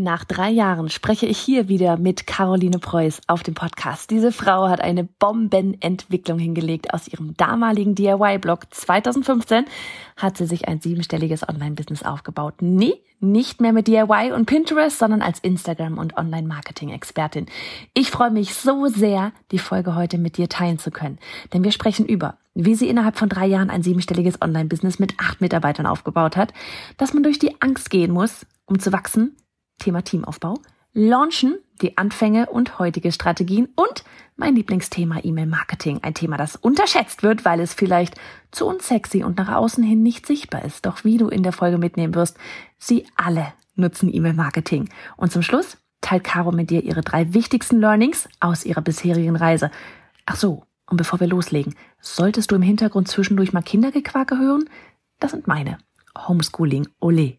[0.00, 4.12] Nach drei Jahren spreche ich hier wieder mit Caroline Preuß auf dem Podcast.
[4.12, 6.94] Diese Frau hat eine Bombenentwicklung hingelegt.
[6.94, 9.64] Aus ihrem damaligen DIY-Blog 2015
[10.16, 12.54] hat sie sich ein siebenstelliges Online-Business aufgebaut.
[12.60, 17.46] Nee, nicht mehr mit DIY und Pinterest, sondern als Instagram- und Online-Marketing-Expertin.
[17.92, 21.18] Ich freue mich so sehr, die Folge heute mit dir teilen zu können.
[21.52, 25.40] Denn wir sprechen über, wie sie innerhalb von drei Jahren ein siebenstelliges Online-Business mit acht
[25.40, 26.52] Mitarbeitern aufgebaut hat,
[26.98, 29.34] dass man durch die Angst gehen muss, um zu wachsen,
[29.78, 30.58] Thema Teamaufbau,
[30.92, 34.04] Launchen, die Anfänge und heutige Strategien und
[34.36, 36.00] mein Lieblingsthema E-Mail-Marketing.
[36.02, 38.14] Ein Thema, das unterschätzt wird, weil es vielleicht
[38.50, 40.86] zu unsexy und nach außen hin nicht sichtbar ist.
[40.86, 42.36] Doch wie du in der Folge mitnehmen wirst,
[42.78, 44.88] sie alle nutzen E-Mail-Marketing.
[45.16, 49.70] Und zum Schluss teilt Caro mit dir ihre drei wichtigsten Learnings aus ihrer bisherigen Reise.
[50.26, 54.68] Ach so, und bevor wir loslegen, solltest du im Hintergrund zwischendurch mal Kindergequake hören?
[55.20, 55.78] Das sind meine.
[56.16, 57.38] Homeschooling, ole.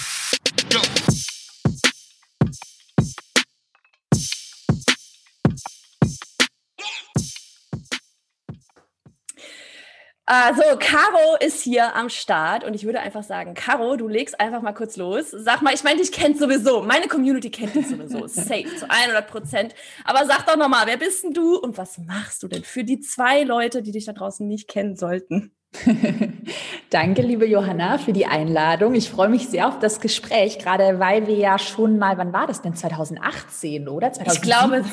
[10.33, 14.61] Also, Caro ist hier am Start und ich würde einfach sagen, Caro, du legst einfach
[14.61, 15.29] mal kurz los.
[15.29, 16.81] Sag mal, ich meine, dich kennt sowieso.
[16.83, 18.27] Meine Community kennt dich sowieso.
[18.27, 19.75] Safe, zu 100 Prozent.
[20.05, 23.01] Aber sag doch nochmal, wer bist denn du und was machst du denn für die
[23.01, 25.51] zwei Leute, die dich da draußen nicht kennen sollten?
[26.89, 28.95] Danke, liebe Johanna, für die Einladung.
[28.95, 32.47] Ich freue mich sehr auf das Gespräch, gerade weil wir ja schon mal, wann war
[32.47, 32.73] das denn?
[32.73, 34.13] 2018, oder?
[34.13, 34.29] 2010?
[34.37, 34.85] Ich glaube,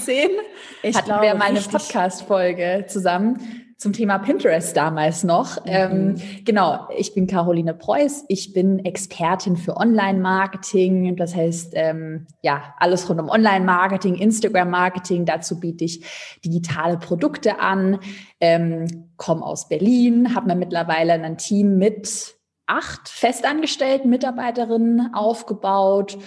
[0.82, 5.64] ich hatten glaube, wir mal eine Podcast-Folge zusammen zum Thema Pinterest damals noch.
[5.64, 5.70] Mhm.
[5.70, 6.14] Ähm,
[6.44, 8.24] genau, ich bin Caroline Preuß.
[8.26, 11.14] Ich bin Expertin für Online-Marketing.
[11.16, 15.26] Das heißt, ähm, ja, alles rund um Online-Marketing, Instagram-Marketing.
[15.26, 16.04] Dazu biete ich
[16.44, 18.00] digitale Produkte an.
[18.40, 22.34] Ähm, komme aus Berlin, habe mir mittlerweile ein Team mit
[22.66, 26.18] acht festangestellten Mitarbeiterinnen aufgebaut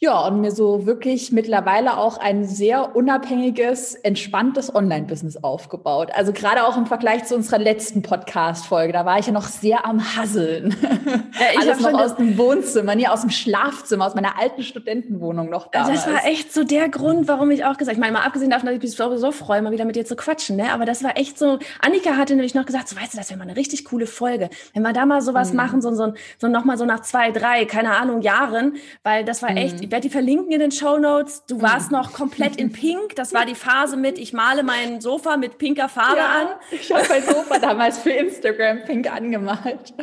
[0.00, 6.10] ja, und mir so wirklich mittlerweile auch ein sehr unabhängiges, entspanntes Online-Business aufgebaut.
[6.14, 9.84] Also gerade auch im Vergleich zu unserer letzten Podcast-Folge, da war ich ja noch sehr
[9.84, 10.76] am Hasseln.
[10.80, 15.50] Ja, ich Alles noch aus dem Wohnzimmer, nee, aus dem Schlafzimmer, aus meiner alten Studentenwohnung
[15.50, 15.88] noch da.
[15.88, 18.66] Das war echt so der Grund, warum ich auch gesagt, ich meine, mal abgesehen davon,
[18.66, 20.72] dass ich mich so freue, mal wieder mit dir zu quatschen, ne?
[20.72, 23.38] Aber das war echt so, Annika hatte nämlich noch gesagt, so weißt du, das wäre
[23.38, 24.48] mal eine richtig coole Folge.
[24.74, 25.56] Wenn wir da mal sowas mhm.
[25.56, 29.50] machen, so, so, so nochmal so nach zwei, drei, keine Ahnung, Jahren, weil das war
[29.56, 31.46] echt, mhm ich werde die verlinken in den Show Notes.
[31.46, 33.16] Du warst noch komplett in Pink.
[33.16, 36.46] Das war die Phase mit, ich male mein Sofa mit pinker Farbe ja, an.
[36.70, 39.94] Ich habe mein Sofa damals für Instagram pink angemalt.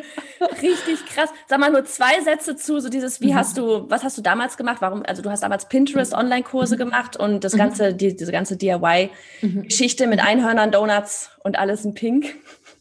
[0.64, 1.30] Richtig krass.
[1.46, 3.36] Sag mal nur zwei Sätze zu, so dieses, wie mhm.
[3.36, 4.78] hast du, was hast du damals gemacht?
[4.80, 6.20] Warum, also du hast damals Pinterest mhm.
[6.20, 6.80] Online-Kurse mhm.
[6.80, 7.58] gemacht und das mhm.
[7.60, 10.10] ganze, die, diese ganze DIY-Geschichte mhm.
[10.10, 12.34] mit Einhörnern, Donuts und alles in Pink.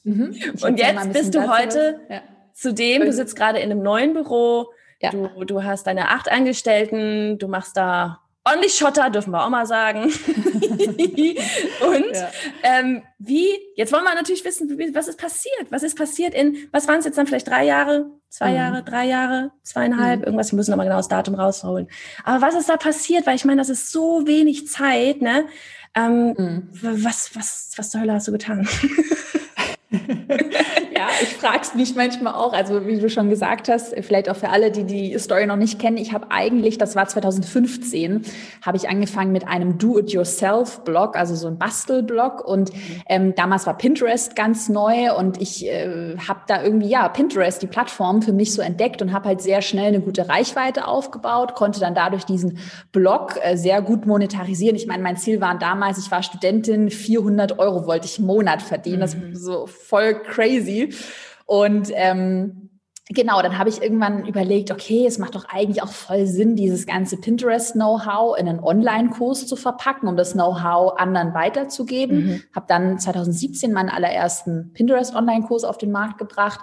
[0.05, 0.35] Mhm.
[0.63, 2.23] Und jetzt bist du heute ja.
[2.55, 4.71] zudem, du sitzt gerade in einem neuen Büro,
[5.05, 5.11] ja.
[5.11, 9.67] Du, du hast deine acht Angestellten, du machst da ordentlich Schotter, dürfen wir auch mal
[9.67, 10.05] sagen.
[10.05, 10.13] und
[12.13, 12.31] ja.
[12.63, 15.67] ähm, wie, jetzt wollen wir natürlich wissen, was ist passiert?
[15.71, 18.57] Was ist passiert in, was waren es jetzt dann vielleicht drei Jahre, zwei mhm.
[18.57, 20.27] Jahre, drei Jahre, zweieinhalb, mhm.
[20.27, 21.89] irgendwas, wir müssen nochmal genau das Datum rausholen.
[22.23, 23.27] Aber was ist da passiert?
[23.27, 25.47] Weil ich meine, das ist so wenig Zeit, ne?
[25.97, 26.69] Ähm, mhm.
[26.83, 28.69] Was, was, was zur Hölle hast du getan?
[30.97, 32.53] ja, ich frage mich manchmal auch.
[32.53, 35.79] Also wie du schon gesagt hast, vielleicht auch für alle, die die Story noch nicht
[35.79, 35.97] kennen.
[35.97, 38.23] Ich habe eigentlich, das war 2015,
[38.65, 42.47] habe ich angefangen mit einem Do-it-yourself-Blog, also so ein Bastelblog.
[42.47, 42.71] Und
[43.09, 47.67] ähm, damals war Pinterest ganz neu und ich äh, habe da irgendwie, ja, Pinterest, die
[47.67, 51.81] Plattform für mich so entdeckt und habe halt sehr schnell eine gute Reichweite aufgebaut, konnte
[51.81, 52.59] dann dadurch diesen
[52.93, 54.77] Blog äh, sehr gut monetarisieren.
[54.77, 58.63] Ich meine, mein Ziel war damals, ich war Studentin, 400 Euro wollte ich im Monat
[58.63, 59.01] verdienen.
[59.01, 59.35] Das mhm.
[59.35, 60.84] so voll crazy.
[61.47, 62.71] Und ähm,
[63.09, 66.87] genau, dann habe ich irgendwann überlegt, okay, es macht doch eigentlich auch voll Sinn, dieses
[66.87, 72.27] ganze Pinterest-Know-how in einen Online-Kurs zu verpacken, um das Know-how anderen weiterzugeben.
[72.27, 72.43] Mhm.
[72.55, 76.61] Habe dann 2017 meinen allerersten Pinterest-Online-Kurs auf den Markt gebracht.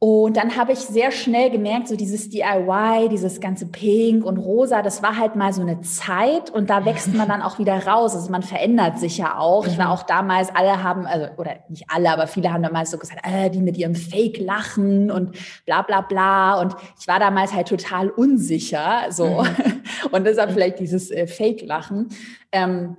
[0.00, 4.80] Und dann habe ich sehr schnell gemerkt, so dieses DIY, dieses ganze Pink und Rosa,
[4.80, 8.14] das war halt mal so eine Zeit und da wächst man dann auch wieder raus.
[8.14, 9.66] Also man verändert sich ja auch.
[9.66, 12.98] Ich war auch damals, alle haben, also, oder nicht alle, aber viele haben damals so
[12.98, 15.36] gesagt, äh, die mit ihrem Fake-Lachen und
[15.66, 16.60] bla bla bla.
[16.60, 19.42] Und ich war damals halt total unsicher, so.
[19.42, 19.82] Mhm.
[20.12, 22.08] Und deshalb vielleicht dieses äh, Fake-Lachen.
[22.52, 22.96] Ähm,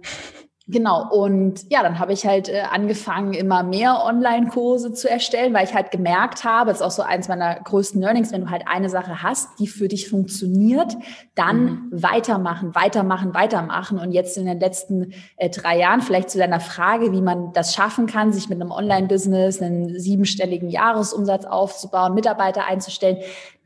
[0.72, 5.66] Genau, und ja, dann habe ich halt äh, angefangen, immer mehr Online-Kurse zu erstellen, weil
[5.66, 8.64] ich halt gemerkt habe, das ist auch so eins meiner größten Learnings, wenn du halt
[8.68, 10.96] eine Sache hast, die für dich funktioniert,
[11.34, 11.90] dann mhm.
[11.92, 13.98] weitermachen, weitermachen, weitermachen.
[13.98, 17.74] Und jetzt in den letzten äh, drei Jahren, vielleicht zu deiner Frage, wie man das
[17.74, 23.18] schaffen kann, sich mit einem Online-Business einen siebenstelligen Jahresumsatz aufzubauen, Mitarbeiter einzustellen,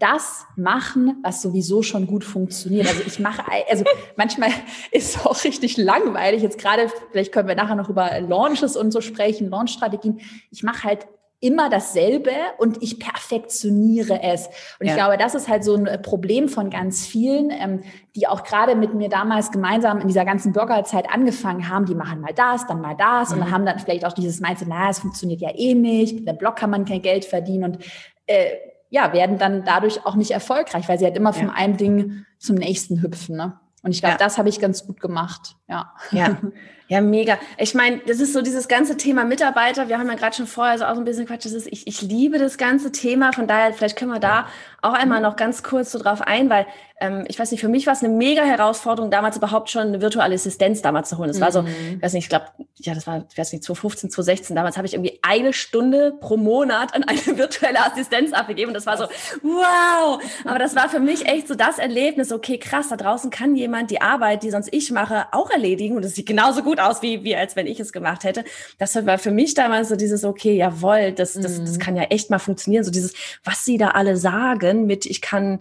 [0.03, 2.87] das machen, was sowieso schon gut funktioniert.
[2.87, 3.85] Also ich mache, also
[4.17, 4.49] manchmal
[4.91, 6.43] ist es auch richtig langweilig.
[6.43, 10.19] Jetzt gerade, vielleicht können wir nachher noch über Launches und so sprechen, Launchstrategien.
[10.51, 11.07] Ich mache halt
[11.39, 14.47] immer dasselbe und ich perfektioniere es.
[14.79, 14.91] Und ja.
[14.91, 17.83] ich glaube, das ist halt so ein Problem von ganz vielen, ähm,
[18.17, 21.85] die auch gerade mit mir damals gemeinsam in dieser ganzen Bürgerzeit angefangen haben.
[21.85, 23.35] Die machen mal das, dann mal das mhm.
[23.35, 26.27] und dann haben dann vielleicht auch dieses Mindset, naja, es funktioniert ja eh nicht, mit
[26.27, 27.79] dem Blog kann man kein Geld verdienen und
[28.25, 28.51] äh,
[28.93, 31.39] ja, werden dann dadurch auch nicht erfolgreich, weil sie halt immer ja.
[31.39, 33.35] vom einen Ding zum nächsten hüpfen.
[33.35, 33.59] Ne?
[33.81, 34.17] Und ich glaube, ja.
[34.19, 35.55] das habe ich ganz gut gemacht.
[35.67, 35.93] Ja.
[36.11, 36.37] Ja.
[36.93, 37.39] Ja, mega.
[37.57, 39.89] Ich meine, das ist so dieses ganze Thema Mitarbeiter.
[39.89, 41.43] Wir haben ja gerade schon vorher so auch so ein bisschen Quatsch.
[41.43, 43.33] Das ist, ich, ich liebe das ganze Thema.
[43.33, 44.45] Von daher, vielleicht können wir da
[44.83, 46.67] auch einmal noch ganz kurz so drauf ein, weil
[46.99, 50.01] ähm, ich weiß nicht, für mich war es eine mega Herausforderung, damals überhaupt schon eine
[50.01, 51.29] virtuelle Assistenz damals zu holen.
[51.29, 51.41] Das mhm.
[51.41, 51.95] war so, mhm.
[51.95, 52.45] ich weiß nicht, ich glaube,
[52.77, 56.37] ja, das war, ich weiß nicht, 2015, 2016, damals habe ich irgendwie eine Stunde pro
[56.37, 58.69] Monat an eine virtuelle Assistenz abgegeben.
[58.69, 59.05] Und das war so,
[59.41, 60.21] wow!
[60.45, 63.89] Aber das war für mich echt so das Erlebnis, okay, krass, da draußen kann jemand
[63.91, 65.97] die Arbeit, die sonst ich mache, auch erledigen.
[65.97, 68.43] Und es sieht genauso gut aus, wie, wie als wenn ich es gemacht hätte.
[68.77, 71.79] Das war für mich damals so dieses, okay, jawohl, das, das, das mhm.
[71.79, 72.83] kann ja echt mal funktionieren.
[72.83, 73.13] So dieses,
[73.43, 75.59] was sie da alle sagen, mit ich kann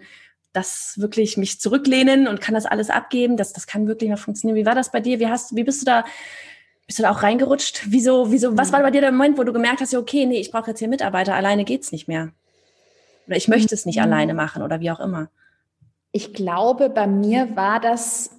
[0.52, 3.36] das wirklich mich zurücklehnen und kann das alles abgeben.
[3.36, 4.56] Das, das kann wirklich mal funktionieren.
[4.56, 5.18] Wie war das bei dir?
[5.18, 6.04] Wie hast, wie bist du da,
[6.86, 7.84] bist du da auch reingerutscht?
[7.88, 10.50] Wieso, wieso, was war bei dir der Moment, wo du gemerkt hast, okay, nee, ich
[10.50, 12.32] brauche jetzt hier Mitarbeiter, alleine geht's nicht mehr?
[13.26, 14.02] Oder ich möchte es nicht mhm.
[14.02, 15.30] alleine machen oder wie auch immer.
[16.12, 18.30] Ich glaube, bei mir war das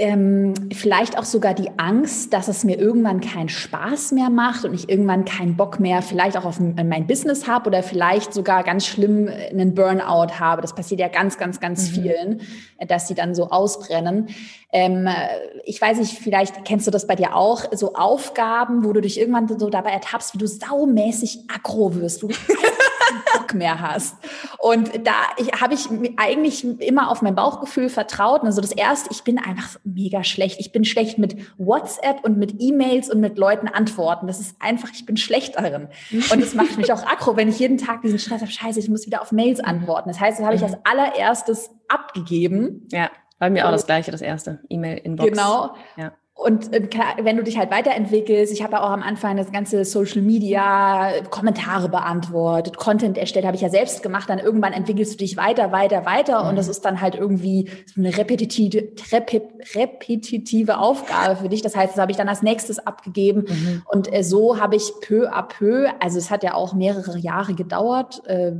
[0.00, 4.72] ähm, vielleicht auch sogar die Angst, dass es mir irgendwann keinen Spaß mehr macht und
[4.72, 8.86] ich irgendwann keinen Bock mehr vielleicht auch auf mein Business habe oder vielleicht sogar ganz
[8.86, 10.62] schlimm einen Burnout habe.
[10.62, 11.94] Das passiert ja ganz, ganz, ganz mhm.
[11.94, 12.40] vielen,
[12.86, 14.28] dass sie dann so ausbrennen.
[14.72, 15.08] Ähm,
[15.64, 19.18] ich weiß nicht, vielleicht kennst du das bei dir auch, so Aufgaben, wo du dich
[19.18, 22.22] irgendwann so dabei ertappst, wie du saumäßig aggro wirst.
[22.22, 22.28] Du
[23.32, 24.16] Bock mehr hast.
[24.58, 25.12] Und da
[25.60, 28.42] habe ich eigentlich immer auf mein Bauchgefühl vertraut.
[28.42, 30.60] Also das erste, ich bin einfach mega schlecht.
[30.60, 34.26] Ich bin schlecht mit WhatsApp und mit E-Mails und mit Leuten antworten.
[34.26, 35.88] Das ist einfach, ich bin schlecht darin.
[36.10, 38.50] Und das macht mich auch aggro, wenn ich jeden Tag diesen Stress habe.
[38.50, 40.08] Scheiße, ich muss wieder auf Mails antworten.
[40.08, 40.68] Das heißt, das habe ich mhm.
[40.68, 42.86] als allererstes abgegeben.
[42.90, 44.60] Ja, bei mir auch das gleiche, das erste.
[44.68, 45.30] E-Mail-Inbox.
[45.30, 45.74] Genau.
[45.96, 46.12] Ja.
[46.38, 46.88] Und äh,
[47.20, 51.10] wenn du dich halt weiterentwickelst, ich habe ja auch am Anfang das ganze Social Media
[51.30, 55.72] Kommentare beantwortet, Content erstellt, habe ich ja selbst gemacht, dann irgendwann entwickelst du dich weiter,
[55.72, 56.50] weiter, weiter mhm.
[56.50, 58.86] und das ist dann halt irgendwie so eine repetitive,
[59.74, 61.60] repetitive Aufgabe für dich.
[61.62, 63.82] Das heißt, das habe ich dann als nächstes abgegeben mhm.
[63.86, 67.54] und äh, so habe ich peu à peu, also es hat ja auch mehrere Jahre
[67.54, 68.52] gedauert, äh,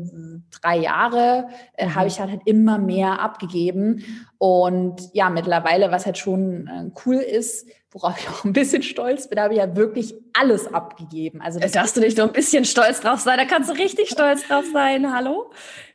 [0.60, 1.94] drei Jahre, äh, mhm.
[1.94, 4.02] habe ich halt, halt immer mehr abgegeben
[4.38, 9.28] und ja, mittlerweile, was halt schon äh, cool ist, worauf ich auch ein bisschen stolz
[9.28, 11.40] bin, habe ich ja wirklich alles abgegeben.
[11.40, 14.08] Also das darfst du nicht nur ein bisschen stolz drauf sein, da kannst du richtig
[14.10, 15.12] stolz drauf sein.
[15.12, 15.50] Hallo?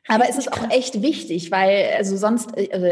[0.07, 2.87] Aber es ist auch echt wichtig, weil also sonst also,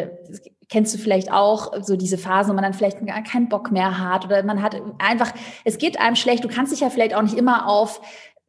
[0.69, 3.99] kennst du vielleicht auch so diese Phasen, wo man dann vielleicht gar keinen Bock mehr
[3.99, 5.33] hat oder man hat einfach,
[5.65, 6.45] es geht einem schlecht.
[6.45, 7.99] Du kannst dich ja vielleicht auch nicht immer auf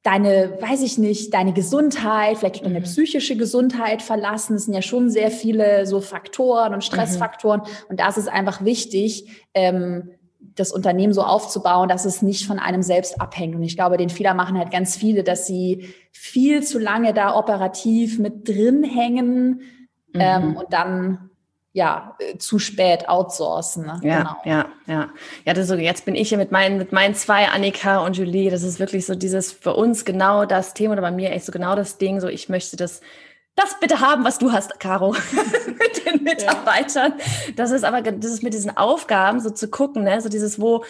[0.03, 2.85] deine, weiß ich nicht, deine Gesundheit, vielleicht deine mhm.
[2.85, 4.57] psychische Gesundheit verlassen.
[4.57, 7.61] Es sind ja schon sehr viele so Faktoren und Stressfaktoren.
[7.61, 7.67] Mhm.
[7.89, 10.11] Und da ist es einfach wichtig, ähm,
[10.57, 13.55] das Unternehmen so aufzubauen, dass es nicht von einem selbst abhängt.
[13.55, 17.37] Und ich glaube, den Fehler machen halt ganz viele, dass sie viel zu lange da
[17.37, 19.61] operativ mit drin hängen
[20.13, 20.21] mhm.
[20.21, 21.31] ähm, und dann
[21.73, 23.87] ja, äh, zu spät outsourcen.
[23.87, 24.01] Ne?
[24.03, 24.37] Ja, genau.
[24.45, 25.11] ja, ja.
[25.45, 28.51] Ja, das so, jetzt bin ich hier mit meinen, mit meinen zwei, Annika und Julie.
[28.51, 31.53] Das ist wirklich so dieses für uns genau das Thema oder bei mir echt so
[31.53, 32.21] genau das Ding.
[32.21, 33.01] So, ich möchte das,
[33.55, 35.13] das bitte haben, was du hast, Caro,
[35.67, 37.15] mit den Mitarbeitern.
[37.19, 37.53] Ja.
[37.57, 40.85] Das ist aber, das ist mit diesen Aufgaben so zu gucken, ne, so dieses, wo,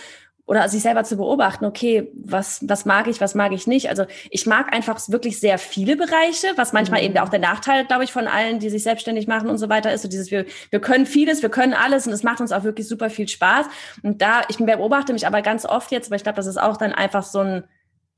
[0.47, 3.89] oder sich selber zu beobachten, okay, was, was mag ich, was mag ich nicht.
[3.89, 7.07] Also ich mag einfach wirklich sehr viele Bereiche, was manchmal mhm.
[7.07, 9.93] eben auch der Nachteil, glaube ich, von allen, die sich selbstständig machen und so weiter
[9.93, 10.03] ist.
[10.03, 12.89] So dieses, wir, wir können vieles, wir können alles und es macht uns auch wirklich
[12.89, 13.67] super viel Spaß.
[14.03, 16.77] Und da, ich beobachte mich aber ganz oft jetzt, aber ich glaube, das ist auch
[16.77, 17.65] dann einfach so ein,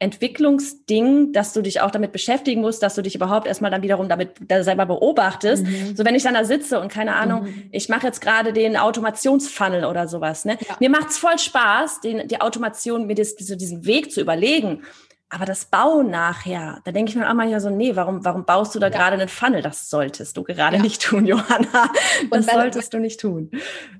[0.01, 4.09] Entwicklungsding, dass du dich auch damit beschäftigen musst, dass du dich überhaupt erstmal dann wiederum
[4.09, 5.65] damit selber beobachtest.
[5.65, 5.97] Mhm.
[5.97, 7.69] So wenn ich dann da sitze und keine Ahnung, mhm.
[7.71, 10.45] ich mache jetzt gerade den Automationsfunnel oder sowas.
[10.45, 10.59] Ne?
[10.69, 10.77] Ja.
[10.81, 14.83] Mir macht's voll Spaß, den, die Automation, mir das, diesen Weg zu überlegen.
[15.35, 18.73] Aber das Bauen nachher, da denke ich mir auch manchmal so, nee, warum, warum baust
[18.76, 18.97] du da ja.
[18.97, 19.62] gerade einen Funnel?
[19.62, 20.83] Das solltest du gerade ja.
[20.83, 21.91] nicht tun, Johanna.
[22.31, 23.50] Das wenn, solltest du nicht tun.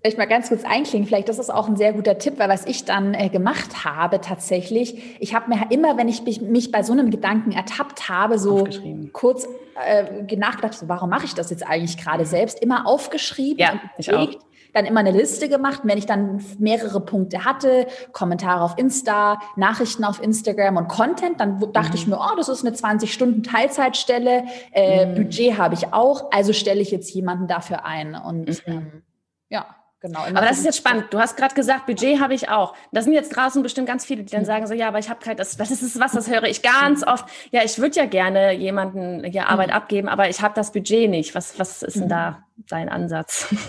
[0.01, 2.67] Vielleicht mal ganz kurz einklingen, vielleicht das ist auch ein sehr guter Tipp, weil was
[2.67, 6.85] ich dann äh, gemacht habe tatsächlich, ich habe mir immer, wenn ich mich, mich, bei
[6.85, 8.69] so einem Gedanken ertappt habe, so
[9.13, 9.49] kurz
[9.85, 13.81] äh, nachgedacht, so, warum mache ich das jetzt eigentlich gerade selbst, immer aufgeschrieben ja, und
[13.99, 14.29] ich auch
[14.75, 15.81] dann immer eine Liste gemacht.
[15.85, 21.61] wenn ich dann mehrere Punkte hatte, Kommentare auf Insta, Nachrichten auf Instagram und Content, dann
[21.73, 21.95] dachte mhm.
[21.95, 25.15] ich mir, oh, das ist eine 20 Stunden Teilzeitstelle, äh, mhm.
[25.15, 28.15] Budget habe ich auch, also stelle ich jetzt jemanden dafür ein.
[28.15, 28.73] Und mhm.
[28.73, 29.03] ähm,
[29.49, 29.67] ja.
[30.05, 31.07] Genau, aber das ist jetzt spannend.
[31.13, 32.75] Du hast gerade gesagt, Budget habe ich auch.
[32.93, 35.19] Da sind jetzt draußen bestimmt ganz viele, die dann sagen so, ja, aber ich habe
[35.25, 37.09] kein, das, das ist was, das höre ich ganz mhm.
[37.09, 37.25] oft.
[37.53, 39.73] Ja, ich würde ja gerne jemanden hier Arbeit mhm.
[39.73, 41.35] abgeben, aber ich habe das Budget nicht.
[41.35, 43.49] Was, was ist denn da dein Ansatz?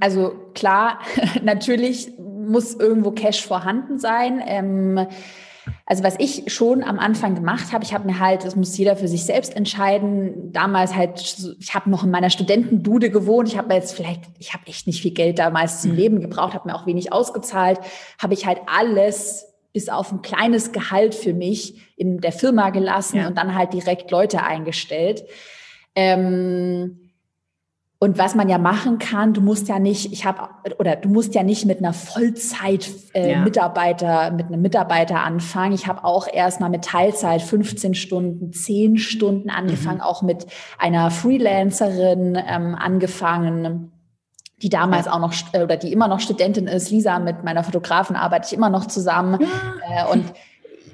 [0.00, 1.00] Also klar,
[1.42, 4.42] natürlich muss irgendwo Cash vorhanden sein.
[4.46, 5.06] Ähm,
[5.86, 8.96] also was ich schon am Anfang gemacht habe, ich habe mir halt, das muss jeder
[8.96, 11.20] für sich selbst entscheiden, damals halt,
[11.60, 14.86] ich habe noch in meiner Studentenbude gewohnt, ich habe mir jetzt vielleicht, ich habe echt
[14.86, 15.92] nicht viel Geld damals zum.
[15.92, 17.78] Leben gebraucht, habe mir auch wenig ausgezahlt,
[18.18, 23.18] habe ich halt alles bis auf ein kleines Gehalt für mich in der Firma gelassen
[23.18, 23.26] ja.
[23.26, 25.24] und dann halt direkt Leute eingestellt.
[25.94, 27.01] Ähm,
[28.02, 30.48] und was man ja machen kann, du musst ja nicht, ich habe
[30.80, 33.38] oder du musst ja nicht mit einer Vollzeit äh, ja.
[33.42, 35.72] Mitarbeiter, mit einem Mitarbeiter anfangen.
[35.72, 40.02] Ich habe auch erstmal mit Teilzeit 15 Stunden, 10 Stunden angefangen, mhm.
[40.02, 43.92] auch mit einer Freelancerin ähm, angefangen
[44.62, 48.14] die damals auch noch äh, oder die immer noch Studentin ist, Lisa, mit meiner Fotografen
[48.14, 49.40] arbeite ich immer noch zusammen.
[49.40, 50.08] Ja.
[50.08, 50.24] Äh, und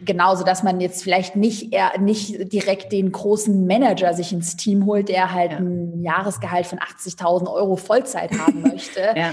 [0.04, 4.86] genauso, dass man jetzt vielleicht nicht eher nicht direkt den großen Manager sich ins Team
[4.86, 5.58] holt, der halt ja.
[5.58, 9.00] ein Jahresgehalt von 80.000 Euro Vollzeit haben möchte.
[9.16, 9.32] ja.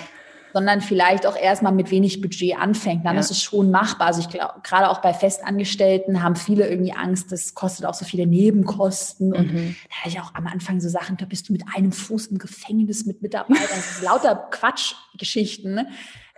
[0.53, 3.05] sondern vielleicht auch erstmal mit wenig Budget anfängt.
[3.05, 3.19] Dann ja.
[3.19, 4.07] ist es schon machbar.
[4.07, 8.05] Also ich glaube, gerade auch bei Festangestellten haben viele irgendwie Angst, das kostet auch so
[8.05, 9.34] viele Nebenkosten.
[9.34, 9.75] Und mhm.
[9.89, 12.38] da hatte ich auch am Anfang so Sachen, da bist du mit einem Fuß im
[12.38, 13.84] Gefängnis mit Mitarbeitern.
[14.01, 15.88] lauter Quatschgeschichten.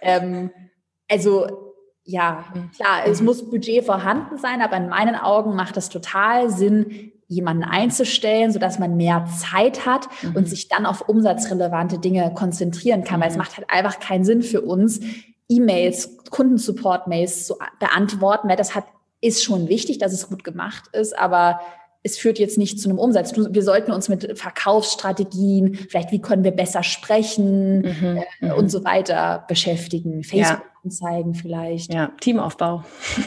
[0.02, 0.52] Ähm,
[1.10, 1.67] also
[2.08, 2.46] ja,
[2.76, 7.66] klar, es muss Budget vorhanden sein, aber in meinen Augen macht es total Sinn, jemanden
[7.66, 10.38] einzustellen, sodass man mehr Zeit hat mhm.
[10.38, 13.40] und sich dann auf umsatzrelevante Dinge konzentrieren kann, weil es mhm.
[13.40, 15.02] macht halt einfach keinen Sinn für uns,
[15.50, 18.86] E-Mails, Kundensupport-Mails zu beantworten, weil das hat,
[19.20, 21.60] ist schon wichtig, dass es gut gemacht ist, aber
[22.04, 23.34] es führt jetzt nicht zu einem Umsatz.
[23.36, 28.70] Wir sollten uns mit Verkaufsstrategien, vielleicht wie können wir besser sprechen mhm, äh, und mhm.
[28.70, 30.24] so weiter beschäftigen.
[30.24, 31.40] Facebook-Anzeigen ja.
[31.42, 31.94] vielleicht.
[31.94, 32.84] Ja, Teamaufbau.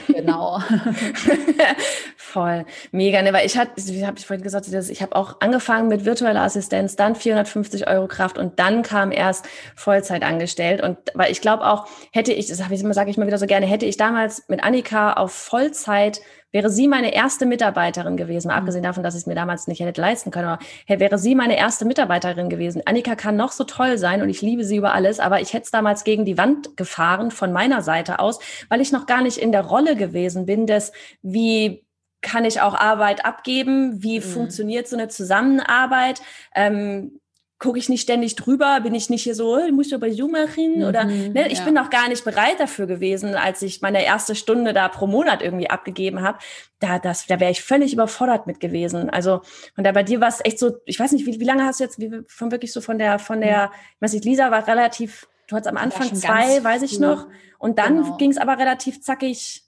[0.09, 0.61] Genau.
[2.31, 2.65] Voll.
[2.93, 3.33] Mega, ne?
[3.33, 6.95] Weil ich hatte, wie habe ich vorhin gesagt, ich habe auch angefangen mit virtueller Assistenz,
[6.95, 10.81] dann 450 Euro Kraft und dann kam erst Vollzeit angestellt.
[10.81, 13.47] Und weil ich glaube auch, hätte ich, das sage ich, sag ich mal wieder so
[13.47, 16.21] gerne, hätte ich damals mit Annika auf Vollzeit
[16.53, 18.61] Wäre sie meine erste Mitarbeiterin gewesen, mal mhm.
[18.61, 21.37] abgesehen davon, dass ich es mir damals nicht hätte leisten können, aber hey, wäre sie
[21.37, 22.83] meine erste Mitarbeiterin gewesen.
[22.87, 25.65] Annika kann noch so toll sein und ich liebe sie über alles, aber ich hätte
[25.65, 29.39] es damals gegen die Wand gefahren von meiner Seite aus, weil ich noch gar nicht
[29.39, 30.91] in der Rolle gewesen bin, des
[31.23, 31.85] wie
[32.23, 34.03] kann ich auch Arbeit abgeben?
[34.03, 34.25] Wie mhm.
[34.25, 36.21] funktioniert so eine Zusammenarbeit?
[36.55, 37.21] Ähm,
[37.61, 40.31] gucke ich nicht ständig drüber, bin ich nicht hier so, oh, muss ich bei Zoom
[40.31, 41.65] machen mhm, oder ne, ich ja.
[41.67, 45.43] bin noch gar nicht bereit dafür gewesen, als ich meine erste Stunde da pro Monat
[45.43, 46.39] irgendwie abgegeben habe.
[46.79, 49.11] Da, das, da wäre ich völlig überfordert mit gewesen.
[49.11, 49.43] Also
[49.77, 51.81] und da bei dir war es echt so, ich weiß nicht, wie, wie lange hast
[51.81, 53.73] du jetzt, wie, von wirklich so von der, von der, mhm.
[53.97, 57.27] ich weiß nicht, Lisa war relativ, du hattest am Anfang zwei, weiß ich noch,
[57.59, 58.17] und dann genau.
[58.17, 59.65] ging es aber relativ zackig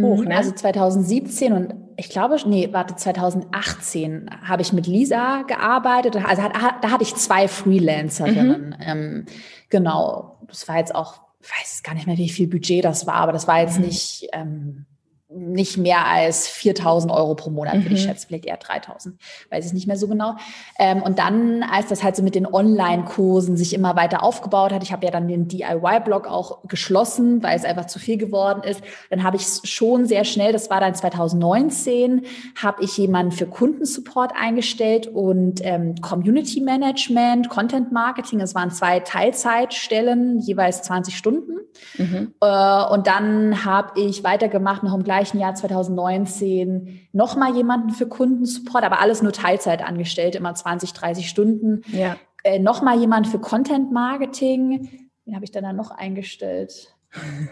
[0.00, 0.28] hoch, mhm.
[0.28, 0.36] ne?
[0.36, 6.16] Also 2017 und ich glaube, nee, warte, 2018 habe ich mit Lisa gearbeitet.
[6.24, 8.68] Also da hatte ich zwei Freelancerinnen.
[8.68, 8.76] Mhm.
[8.80, 9.26] Ähm,
[9.68, 13.16] genau, das war jetzt auch, ich weiß gar nicht mehr, wie viel Budget das war,
[13.16, 13.86] aber das war jetzt mhm.
[13.86, 14.86] nicht ähm,
[15.30, 18.08] nicht mehr als 4.000 Euro pro Monat, würde ich mhm.
[18.08, 19.12] schätzen, vielleicht eher 3.000,
[19.50, 20.36] weiß ich nicht mehr so genau.
[20.78, 24.82] Ähm, und dann, als das halt so mit den Online-Kursen sich immer weiter aufgebaut hat,
[24.82, 28.80] ich habe ja dann den DIY-Blog auch geschlossen, weil es einfach zu viel geworden ist,
[29.10, 32.22] dann habe ich schon sehr schnell, das war dann 2019,
[32.56, 39.00] habe ich jemanden für Kundensupport eingestellt und ähm, Community Management, Content Marketing, es waren zwei
[39.00, 41.58] Teilzeitstellen, jeweils 20 Stunden.
[41.96, 42.32] Mhm.
[42.40, 48.06] Äh, und dann habe ich weitergemacht noch im gleichen gleichen Jahr 2019 nochmal jemanden für
[48.06, 51.82] Kundensupport, aber alles nur Teilzeit angestellt, immer 20, 30 Stunden.
[51.88, 52.16] Ja.
[52.44, 55.10] Äh, nochmal jemand für Content Marketing.
[55.26, 56.94] Den habe ich dann, dann noch eingestellt.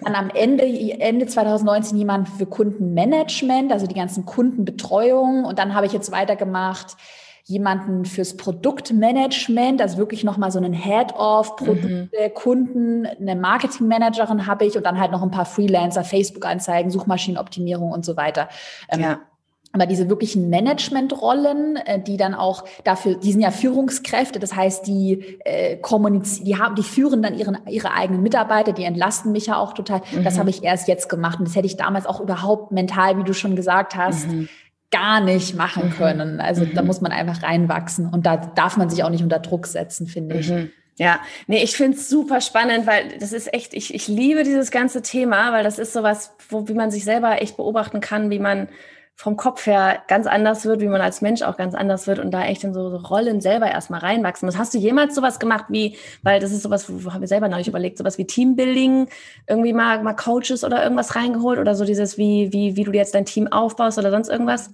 [0.04, 5.44] dann am Ende, Ende 2019 jemand für Kundenmanagement, also die ganzen Kundenbetreuung.
[5.44, 6.96] Und dann habe ich jetzt weitergemacht,
[7.48, 12.34] jemanden fürs Produktmanagement, also wirklich nochmal so einen Head-of Produkte, mhm.
[12.34, 18.04] Kunden, eine Marketingmanagerin habe ich und dann halt noch ein paar Freelancer, Facebook-Anzeigen, Suchmaschinenoptimierung und
[18.04, 18.48] so weiter.
[18.90, 19.20] Ähm, ja.
[19.72, 24.86] Aber diese wirklichen Managementrollen, äh, die dann auch dafür, die sind ja Führungskräfte, das heißt,
[24.86, 29.46] die äh, kommunizieren, die haben, die führen dann ihren, ihre eigenen Mitarbeiter, die entlasten mich
[29.46, 30.00] ja auch total.
[30.10, 30.24] Mhm.
[30.24, 33.24] Das habe ich erst jetzt gemacht und das hätte ich damals auch überhaupt mental, wie
[33.24, 34.48] du schon gesagt hast, mhm.
[34.90, 35.92] Gar nicht machen mhm.
[35.92, 36.40] können.
[36.40, 36.86] Also da mhm.
[36.86, 40.38] muss man einfach reinwachsen und da darf man sich auch nicht unter Druck setzen, finde
[40.38, 40.50] ich.
[40.50, 40.70] Mhm.
[40.98, 44.70] Ja, nee, ich finde es super spannend, weil das ist echt, ich, ich liebe dieses
[44.70, 48.38] ganze Thema, weil das ist sowas, wo, wie man sich selber echt beobachten kann, wie
[48.38, 48.68] man
[49.18, 52.32] vom Kopf her ganz anders wird, wie man als Mensch auch ganz anders wird und
[52.32, 54.58] da echt in so Rollen selber erstmal reinwachsen muss.
[54.58, 57.66] Hast du jemals sowas gemacht wie, weil das ist sowas, wo haben wir selber neulich
[57.66, 59.08] überlegt, sowas wie Teambuilding,
[59.46, 63.14] irgendwie mal, mal Coaches oder irgendwas reingeholt oder so dieses, wie, wie, wie du jetzt
[63.14, 64.70] dein Team aufbaust oder sonst irgendwas?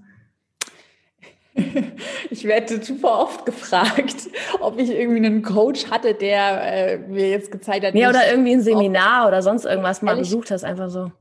[2.30, 4.28] Ich werde super oft gefragt,
[4.60, 7.92] ob ich irgendwie einen Coach hatte, der äh, mir jetzt gezeigt hat.
[7.92, 11.12] Nee, oder irgendwie ein Seminar oder sonst irgendwas mal besucht hast, einfach so.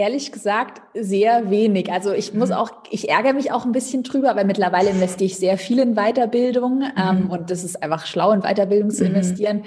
[0.00, 1.92] Ehrlich gesagt, sehr wenig.
[1.92, 2.54] Also ich muss mhm.
[2.54, 5.94] auch, ich ärgere mich auch ein bisschen drüber, weil mittlerweile investiere ich sehr viel in
[5.94, 7.30] Weiterbildung ähm, mhm.
[7.30, 9.10] und das ist einfach schlau, in Weiterbildung zu mhm.
[9.10, 9.64] investieren.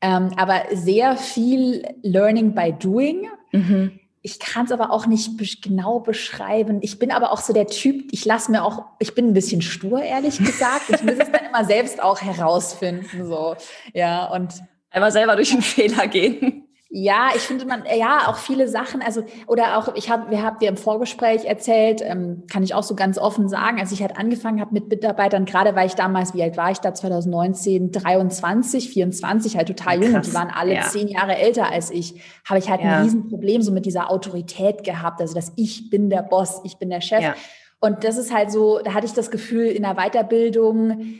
[0.00, 3.28] Ähm, aber sehr viel Learning by Doing.
[3.52, 4.00] Mhm.
[4.22, 6.78] Ich kann es aber auch nicht be genau beschreiben.
[6.80, 9.60] Ich bin aber auch so der Typ, ich lasse mir auch, ich bin ein bisschen
[9.60, 10.88] stur, ehrlich gesagt.
[10.88, 13.26] Ich muss es dann immer selbst auch herausfinden.
[13.26, 13.54] So,
[13.92, 14.54] ja, und
[14.94, 16.63] Einmal selber durch einen Fehler gehen.
[16.96, 20.60] Ja, ich finde man, ja, auch viele Sachen, also, oder auch, ich habe, wir haben
[20.60, 24.16] dir im Vorgespräch erzählt, ähm, kann ich auch so ganz offen sagen, als ich halt
[24.16, 28.90] angefangen habe mit Mitarbeitern, gerade weil ich damals, wie alt war ich da, 2019, 23,
[28.90, 30.82] 24, halt total jung, die waren alle ja.
[30.82, 32.98] zehn Jahre älter als ich, habe ich halt ja.
[32.98, 36.90] ein Riesenproblem so mit dieser Autorität gehabt, also dass ich bin der Boss, ich bin
[36.90, 37.22] der Chef.
[37.22, 37.34] Ja.
[37.80, 41.16] Und das ist halt so, da hatte ich das Gefühl in der Weiterbildung,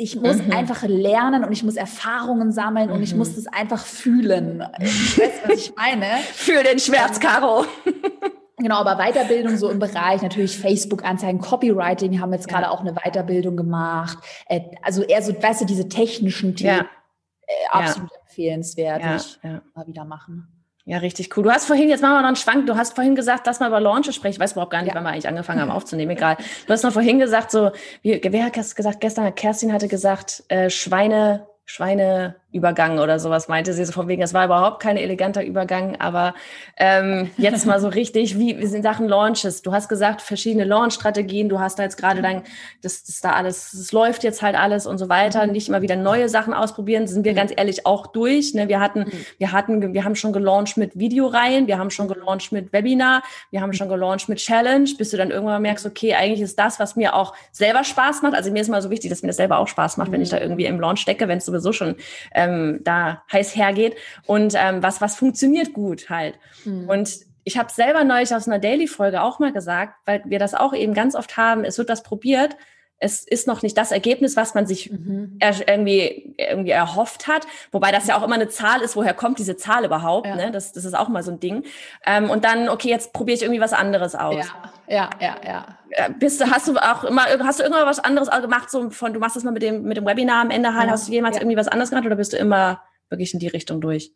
[0.00, 0.52] ich muss mhm.
[0.52, 2.94] einfach lernen und ich muss Erfahrungen sammeln mhm.
[2.94, 3.34] und ich muss mhm.
[3.34, 4.62] das einfach fühlen.
[4.78, 6.06] Ich weiß, was ich meine.
[6.32, 7.66] Fühl den Schmerz, ähm, Caro.
[8.60, 12.56] Genau, aber Weiterbildung so im Bereich natürlich Facebook-Anzeigen, Copywriting haben jetzt ja.
[12.58, 14.18] gerade auch eine Weiterbildung gemacht.
[14.46, 16.86] Äh, also eher so, weißt du, diese technischen Themen, ja.
[17.46, 18.18] Äh, absolut ja.
[18.22, 19.00] empfehlenswert.
[19.00, 19.14] Ja.
[19.14, 19.38] Ich
[19.76, 20.57] mal wieder machen.
[20.88, 21.44] Ja, richtig cool.
[21.44, 23.68] Du hast vorhin, jetzt machen wir noch einen Schwank, du hast vorhin gesagt, dass man
[23.68, 24.36] über Launches spricht.
[24.36, 24.94] Ich weiß überhaupt gar nicht, ja.
[24.94, 26.38] wann wir eigentlich angefangen haben aufzunehmen, egal.
[26.66, 30.70] Du hast noch vorhin gesagt, so, wie, wer hat gesagt, gestern, Kerstin hatte gesagt, äh,
[30.70, 35.44] Schweine, Schweine, Übergang oder sowas meinte sie so von wegen, es war überhaupt kein eleganter
[35.44, 36.34] Übergang, aber
[36.78, 39.60] ähm, jetzt mal so richtig, wie, wie sind Sachen Launches?
[39.60, 42.42] Du hast gesagt, verschiedene Launch-Strategien, du hast da jetzt gerade dein,
[42.80, 45.52] das, das da alles, es läuft jetzt halt alles und so weiter, mhm.
[45.52, 47.36] nicht immer wieder neue Sachen ausprobieren, sind wir mhm.
[47.36, 48.54] ganz ehrlich auch durch.
[48.54, 48.68] Ne?
[48.68, 49.12] Wir hatten, mhm.
[49.36, 53.60] wir hatten, wir haben schon gelauncht mit Videoreihen, wir haben schon gelauncht mit Webinar, wir
[53.60, 56.96] haben schon gelauncht mit Challenge, bis du dann irgendwann merkst, okay, eigentlich ist das, was
[56.96, 58.34] mir auch selber Spaß macht.
[58.34, 60.30] Also mir ist mal so wichtig, dass mir das selber auch Spaß macht, wenn ich
[60.30, 61.96] da irgendwie im Launch stecke, wenn es sowieso schon
[62.38, 63.96] ähm, da heiß hergeht
[64.26, 66.38] und ähm, was, was funktioniert gut halt.
[66.64, 66.88] Mhm.
[66.88, 67.10] Und
[67.44, 70.94] ich habe selber neulich aus einer Daily-Folge auch mal gesagt, weil wir das auch eben
[70.94, 72.56] ganz oft haben, es wird was probiert,
[73.00, 75.38] es ist noch nicht das Ergebnis, was man sich mhm.
[75.40, 77.46] irgendwie, irgendwie erhofft hat.
[77.70, 80.26] Wobei das ja auch immer eine Zahl ist, woher kommt diese Zahl überhaupt?
[80.26, 80.34] Ja.
[80.34, 80.50] Ne?
[80.50, 81.64] Das, das ist auch mal so ein Ding.
[82.04, 84.46] Ähm, und dann, okay, jetzt probiere ich irgendwie was anderes aus.
[84.88, 85.78] Ja, ja, ja, ja.
[85.90, 89.12] Äh, bist du, hast du auch immer, hast du irgendwann was anderes gemacht, so von,
[89.12, 90.92] du machst das mal mit dem, mit dem Webinar am Ende halt, ja.
[90.92, 93.80] hast du jemals irgendwie was anderes gemacht oder bist du immer wirklich in die Richtung
[93.80, 94.12] durch?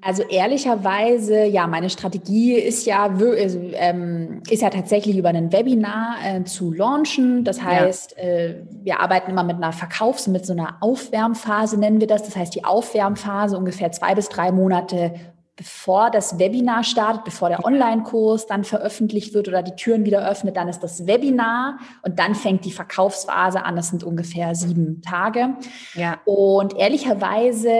[0.00, 6.16] Also ehrlicherweise, ja, meine Strategie ist ja, also, ähm, ist ja tatsächlich über ein Webinar
[6.24, 7.44] äh, zu launchen.
[7.44, 8.22] Das heißt, ja.
[8.22, 12.22] äh, wir arbeiten immer mit einer Verkaufs-, mit so einer Aufwärmphase nennen wir das.
[12.22, 15.14] Das heißt, die Aufwärmphase ungefähr zwei bis drei Monate
[15.56, 20.56] bevor das Webinar startet, bevor der Online-Kurs dann veröffentlicht wird oder die Türen wieder öffnet,
[20.56, 23.76] dann ist das Webinar und dann fängt die Verkaufsphase an.
[23.76, 25.50] Das sind ungefähr sieben Tage.
[25.94, 26.18] Ja.
[26.24, 27.70] Und ehrlicherweise,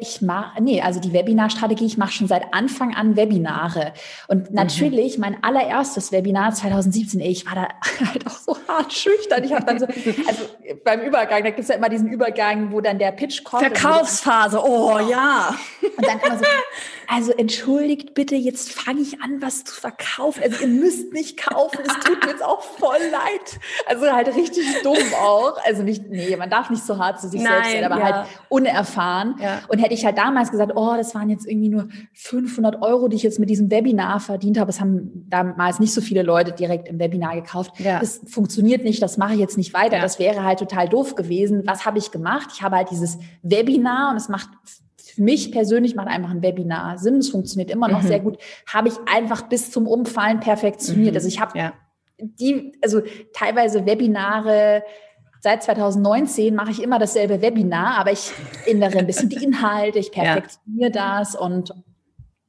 [0.00, 3.94] ich mache, nee, also die Webinarstrategie, ich mache schon seit Anfang an Webinare.
[4.28, 4.56] Und mhm.
[4.56, 5.22] natürlich, mhm.
[5.22, 7.68] mein allererstes Webinar 2017, ey, ich war da
[8.12, 9.42] halt auch so hart schüchtern.
[9.42, 10.42] Ich habe dann so, also
[10.84, 13.62] beim Übergang, da gibt es ja immer diesen Übergang, wo dann der Pitch kommt.
[13.62, 15.56] Verkaufsphase, oh ja.
[15.96, 16.44] Und dann immer so,
[17.08, 20.42] also entschuldigt bitte, jetzt fange ich an, was zu verkaufen.
[20.42, 23.60] Also ihr müsst nicht kaufen, es tut mir jetzt auch voll leid.
[23.86, 25.56] Also halt richtig dumm auch.
[25.64, 28.04] Also nicht, nee, man darf nicht so hart zu sich Nein, selbst sein, aber ja.
[28.04, 29.36] halt unerfahren.
[29.40, 29.60] Ja.
[29.68, 33.16] Und hätte ich halt damals gesagt, oh, das waren jetzt irgendwie nur 500 Euro, die
[33.16, 34.70] ich jetzt mit diesem Webinar verdient habe.
[34.70, 37.78] Es haben damals nicht so viele Leute direkt im Webinar gekauft.
[37.78, 38.00] Ja.
[38.00, 40.00] Das funktioniert nicht, das mache ich jetzt nicht weiter.
[40.00, 41.62] Das wäre halt total doof gewesen.
[41.66, 42.50] Was habe ich gemacht?
[42.54, 44.48] Ich habe halt dieses Webinar und es macht
[45.14, 47.16] für mich persönlich macht einfach ein Webinar Sinn.
[47.16, 48.06] Es funktioniert immer noch mhm.
[48.06, 48.38] sehr gut.
[48.72, 51.12] Habe ich einfach bis zum Umfallen perfektioniert.
[51.12, 51.16] Mhm.
[51.16, 51.72] Also ich habe ja.
[52.18, 53.02] die, also
[53.34, 54.82] teilweise Webinare,
[55.40, 58.32] seit 2019 mache ich immer dasselbe Webinar, aber ich
[58.66, 61.18] ändere ein bisschen die Inhalte, ich perfektioniere ja.
[61.18, 61.74] das und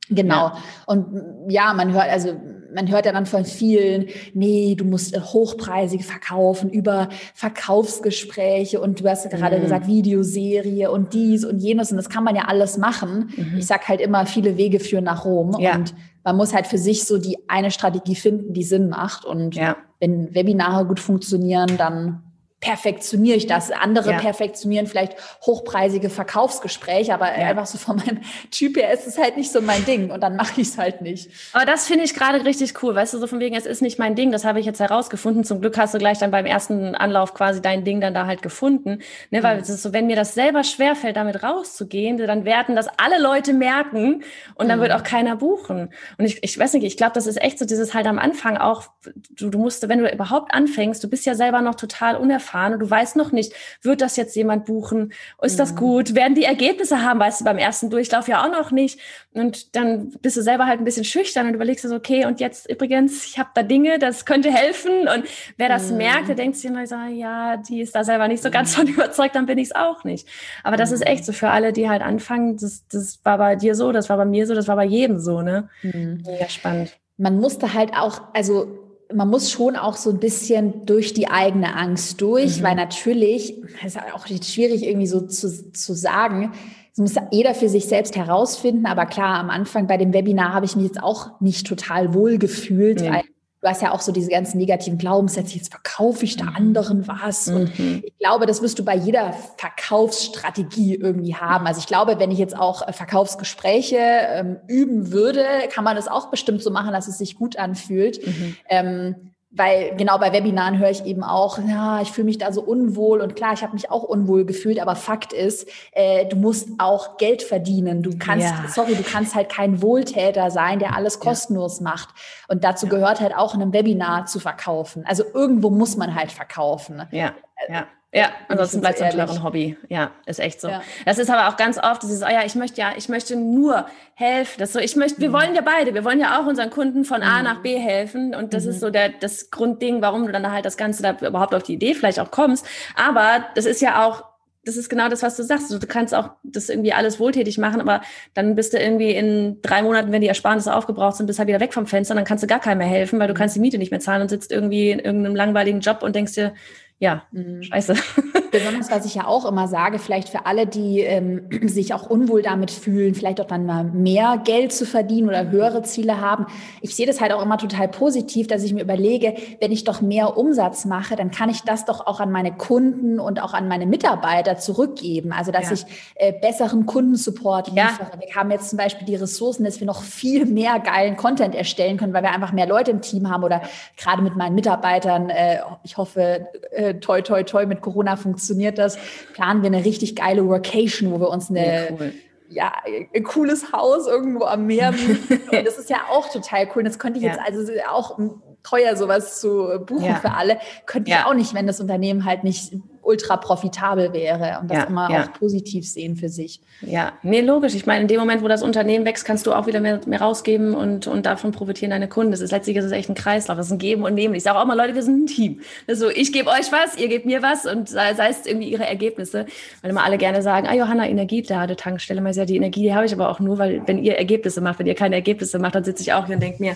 [0.10, 0.48] genau.
[0.48, 0.58] Ja.
[0.86, 2.40] Und ja, man hört, also
[2.74, 9.10] man hört ja dann von vielen, nee, du musst hochpreisig verkaufen über Verkaufsgespräche und du
[9.10, 9.64] hast gerade mhm.
[9.64, 13.32] gesagt, Videoserie und dies und jenes und das kann man ja alles machen.
[13.36, 13.58] Mhm.
[13.58, 15.76] Ich sag halt immer, viele Wege führen nach Rom ja.
[15.76, 19.56] und man muss halt für sich so die eine Strategie finden, die Sinn macht und
[19.56, 19.76] ja.
[20.00, 22.24] wenn Webinare gut funktionieren, dann
[22.64, 23.72] perfektioniere ich das.
[23.72, 24.20] Andere ja.
[24.20, 27.48] perfektionieren vielleicht hochpreisige Verkaufsgespräche, aber ja.
[27.48, 28.22] einfach so von meinem
[28.52, 31.02] Typ her ist es halt nicht so mein Ding und dann mache ich es halt
[31.02, 31.30] nicht.
[31.52, 34.00] Aber das finde ich gerade richtig cool, weißt du, so von wegen, es ist nicht
[34.00, 35.44] mein Ding, das habe ich jetzt herausgefunden.
[35.44, 38.42] Zum Glück hast du gleich dann beim ersten Anlauf quasi dein Ding dann da halt
[38.42, 39.00] gefunden,
[39.30, 39.64] ne, weil mhm.
[39.64, 43.52] es ist so, wenn mir das selber schwerfällt, damit rauszugehen, dann werden das alle Leute
[43.52, 44.24] merken
[44.56, 44.84] und dann mhm.
[44.84, 45.90] wird auch keiner buchen.
[46.18, 48.56] Und ich, ich weiß nicht, ich glaube, das ist echt so dieses halt am Anfang
[48.56, 48.84] auch,
[49.32, 52.74] du, du musst, wenn du überhaupt anfängst, du bist ja selber noch total unerfahren erfahren
[52.74, 55.14] und du weißt noch nicht, wird das jetzt jemand buchen?
[55.42, 55.78] Ist das mhm.
[55.78, 56.16] gut?
[56.16, 57.20] Werden die Ergebnisse haben?
[57.20, 59.00] Weißt du beim ersten Durchlauf ja auch noch nicht.
[59.34, 62.70] Und dann bist du selber halt ein bisschen schüchtern und überlegst so, okay, und jetzt
[62.70, 65.08] übrigens, ich habe da Dinge, das könnte helfen.
[65.08, 65.26] Und
[65.58, 65.98] wer das mhm.
[65.98, 68.88] merkt, der denkt sich immer so, ja, die ist da selber nicht so ganz von
[68.96, 70.28] überzeugt, dann bin ich es auch nicht.
[70.64, 71.08] Aber das ist mhm.
[71.08, 74.18] echt so für alle, die halt anfangen, das, das war bei dir so, das war
[74.18, 75.70] bei mir so, das war bei jedem so, ne?
[75.82, 76.24] Mhm.
[76.26, 76.98] Mega spannend.
[77.18, 78.83] Man musste halt auch, also
[79.16, 82.64] man muss schon auch so ein bisschen durch die eigene Angst durch, mhm.
[82.64, 86.54] weil natürlich, das ist auch schwierig irgendwie so zu, zu sagen,
[86.96, 88.86] das muss jeder für sich selbst herausfinden.
[88.86, 92.38] Aber klar, am Anfang bei dem Webinar habe ich mich jetzt auch nicht total wohl
[92.38, 93.06] gefühlt, mhm.
[93.06, 93.24] weil
[93.64, 96.56] du hast ja auch so diese ganzen negativen Glaubenssätze, jetzt verkaufe ich da mhm.
[96.56, 97.48] anderen was.
[97.48, 97.56] Mhm.
[97.56, 101.66] Und ich glaube, das wirst du bei jeder Verkaufsstrategie irgendwie haben.
[101.66, 106.10] Also ich glaube, wenn ich jetzt auch äh, Verkaufsgespräche ähm, üben würde, kann man das
[106.10, 108.26] auch bestimmt so machen, dass es sich gut anfühlt.
[108.28, 108.56] Mhm.
[108.68, 112.62] Ähm, weil genau bei Webinaren höre ich eben auch, ja, ich fühle mich da so
[112.62, 116.70] unwohl und klar, ich habe mich auch unwohl gefühlt, aber Fakt ist, äh, du musst
[116.80, 118.02] auch Geld verdienen.
[118.02, 118.66] Du kannst, ja.
[118.68, 121.84] sorry, du kannst halt kein Wohltäter sein, der alles kostenlos ja.
[121.84, 122.10] macht.
[122.48, 122.92] Und dazu ja.
[122.92, 125.06] gehört halt auch in einem Webinar zu verkaufen.
[125.06, 127.04] Also irgendwo muss man halt verkaufen.
[127.12, 127.34] Ja,
[127.70, 127.88] ja.
[128.16, 129.76] Ja, ansonsten bleibt es ein Hobby.
[129.90, 130.68] Ja, ist echt so.
[130.68, 130.84] Ja.
[131.04, 133.88] Das ist aber auch ganz oft dieses, oh ja, ich möchte ja, ich möchte nur
[134.14, 134.60] helfen.
[134.60, 135.34] Das so, ich möchte, wir mhm.
[135.34, 137.44] wollen ja beide, wir wollen ja auch unseren Kunden von A mhm.
[137.44, 138.36] nach B helfen.
[138.36, 138.70] Und das mhm.
[138.70, 141.74] ist so der, das Grundding, warum du dann halt das Ganze da überhaupt auf die
[141.74, 142.68] Idee vielleicht auch kommst.
[142.96, 144.24] Aber das ist ja auch,
[144.64, 145.72] das ist genau das, was du sagst.
[145.72, 148.02] Du kannst auch das irgendwie alles wohltätig machen, aber
[148.36, 151.60] dann bist du irgendwie in drei Monaten, wenn die Ersparnisse aufgebraucht sind, bist halt wieder
[151.60, 153.38] weg vom Fenster, dann kannst du gar keinem mehr helfen, weil du mhm.
[153.40, 156.34] kannst die Miete nicht mehr zahlen und sitzt irgendwie in irgendeinem langweiligen Job und denkst
[156.34, 156.54] dir,
[157.00, 157.64] ja, mhm.
[157.64, 157.96] scheiße.
[158.52, 162.44] Besonders, was ich ja auch immer sage, vielleicht für alle, die ähm, sich auch unwohl
[162.44, 166.46] damit fühlen, vielleicht auch dann mal mehr Geld zu verdienen oder höhere Ziele haben.
[166.82, 170.02] Ich sehe das halt auch immer total positiv, dass ich mir überlege, wenn ich doch
[170.02, 173.68] mehr Umsatz mache, dann kann ich das doch auch an meine Kunden und auch an
[173.68, 175.34] meine Mitarbeiter zurückgeben.
[175.34, 175.74] Also, dass ja.
[175.74, 178.12] ich äh, besseren Kundensupport liefere.
[178.14, 178.20] Ja.
[178.20, 181.98] Wir haben jetzt zum Beispiel die Ressourcen, dass wir noch viel mehr geilen Content erstellen
[181.98, 183.62] können, weil wir einfach mehr Leute im Team haben oder
[183.98, 188.98] gerade mit meinen Mitarbeitern, äh, ich hoffe, äh, toi, toi, toi, mit Corona funktioniert das,
[189.34, 192.14] planen wir eine richtig geile Workation, wo wir uns eine, ja, cool.
[192.50, 192.74] ja
[193.16, 194.94] ein cooles Haus irgendwo am Meer.
[195.52, 196.84] Und das ist ja auch total cool.
[196.84, 197.32] Das könnte ich ja.
[197.32, 198.20] jetzt also auch
[198.64, 200.16] teuer sowas zu buchen ja.
[200.16, 204.72] für alle, könnte ich auch nicht, wenn das Unternehmen halt nicht ultra profitabel wäre und
[204.72, 205.24] das ja, immer ja.
[205.24, 206.62] auch positiv sehen für sich.
[206.82, 207.76] Ja, nee, logisch.
[207.76, 210.22] Ich meine, in dem Moment, wo das Unternehmen wächst, kannst du auch wieder mehr, mehr
[210.22, 212.32] rausgeben und, und davon profitieren deine Kunden.
[212.32, 213.58] Das ist letztlich ist es echt ein Kreislauf.
[213.58, 214.36] Das ist ein Geben und Nehmen.
[214.36, 215.62] Ich sage auch mal, Leute, wir sind ein Team.
[215.88, 218.70] Das so, ich gebe euch was, ihr gebt mir was und sei, sei es irgendwie
[218.70, 219.46] ihre Ergebnisse.
[219.82, 223.06] Weil immer alle gerne sagen, ah, Johanna, Energielade, Tankstelle, mal ja, die Energie, die habe
[223.06, 225.84] ich aber auch nur, weil wenn ihr Ergebnisse macht, wenn ihr keine Ergebnisse macht, dann
[225.84, 226.76] sitze ich auch hier und denke mir,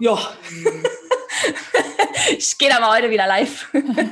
[0.00, 0.18] ja.
[2.36, 3.68] ich gehe da mal heute wieder live.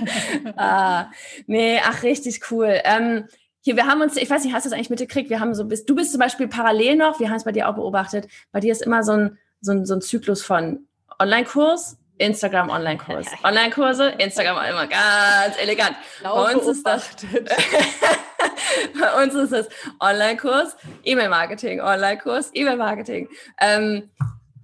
[0.56, 1.10] ah,
[1.46, 2.80] nee, ach, richtig cool.
[2.84, 3.26] Ähm,
[3.60, 5.28] hier, wir haben uns, ich weiß nicht, hast du das eigentlich mitgekriegt?
[5.28, 7.68] Wir haben so, bist, du bist zum Beispiel parallel noch, wir haben es bei dir
[7.68, 10.86] auch beobachtet, bei dir ist immer so ein, so ein, so ein Zyklus von
[11.18, 13.26] Online-Kurs, Instagram Online-Kurs.
[13.42, 15.96] Online-Kurse, Instagram immer ganz elegant.
[16.22, 17.10] Bei uns ist das,
[19.00, 19.68] bei uns ist das
[20.00, 23.28] Online-Kurs, E-Mail-Marketing, Online-Kurs, E-Mail-Marketing.
[23.60, 24.10] Ähm,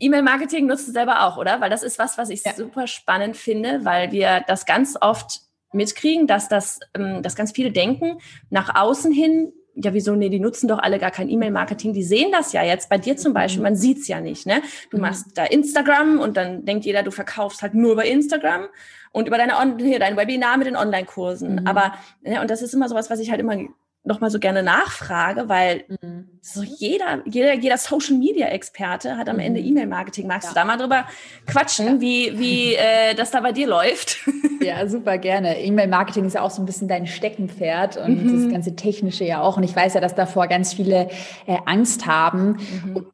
[0.02, 1.60] E-Mail-Marketing nutzt du selber auch, oder?
[1.60, 2.54] Weil das ist was, was ich ja.
[2.54, 5.40] super spannend finde, weil wir das ganz oft
[5.72, 8.18] mitkriegen, dass das, ähm, dass ganz viele denken,
[8.50, 11.94] nach außen hin, ja, wieso, nee, die nutzen doch alle gar kein E-Mail-Marketing.
[11.94, 12.90] Die sehen das ja jetzt.
[12.90, 13.64] Bei dir zum Beispiel, mhm.
[13.64, 14.60] man sieht's ja nicht, ne?
[14.90, 15.02] Du mhm.
[15.02, 18.66] machst da Instagram und dann denkt jeder, du verkaufst halt nur bei Instagram
[19.12, 21.60] und über deine On hier, dein Webinar mit den Online-Kursen.
[21.60, 21.66] Mhm.
[21.66, 23.56] Aber, ja, und das ist immer sowas, was ich halt immer
[24.04, 26.28] noch mal so gerne nachfrage, weil mhm.
[26.40, 29.42] so jeder, jeder, jeder Social Media Experte hat am mhm.
[29.42, 30.26] Ende E-Mail-Marketing.
[30.26, 30.50] Magst ja.
[30.50, 31.06] du da mal drüber
[31.46, 32.00] quatschen, ja.
[32.00, 34.18] wie, wie äh, das da bei dir läuft?
[34.62, 35.60] Ja, super gerne.
[35.60, 38.44] E-Mail-Marketing ist ja auch so ein bisschen dein Steckenpferd und mhm.
[38.44, 39.56] das ganze Technische ja auch.
[39.56, 41.08] Und ich weiß ja, dass davor ganz viele
[41.46, 42.58] äh, Angst haben.
[42.84, 43.06] Mhm.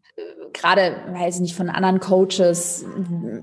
[0.53, 2.85] Gerade, weiß ich nicht, von anderen Coaches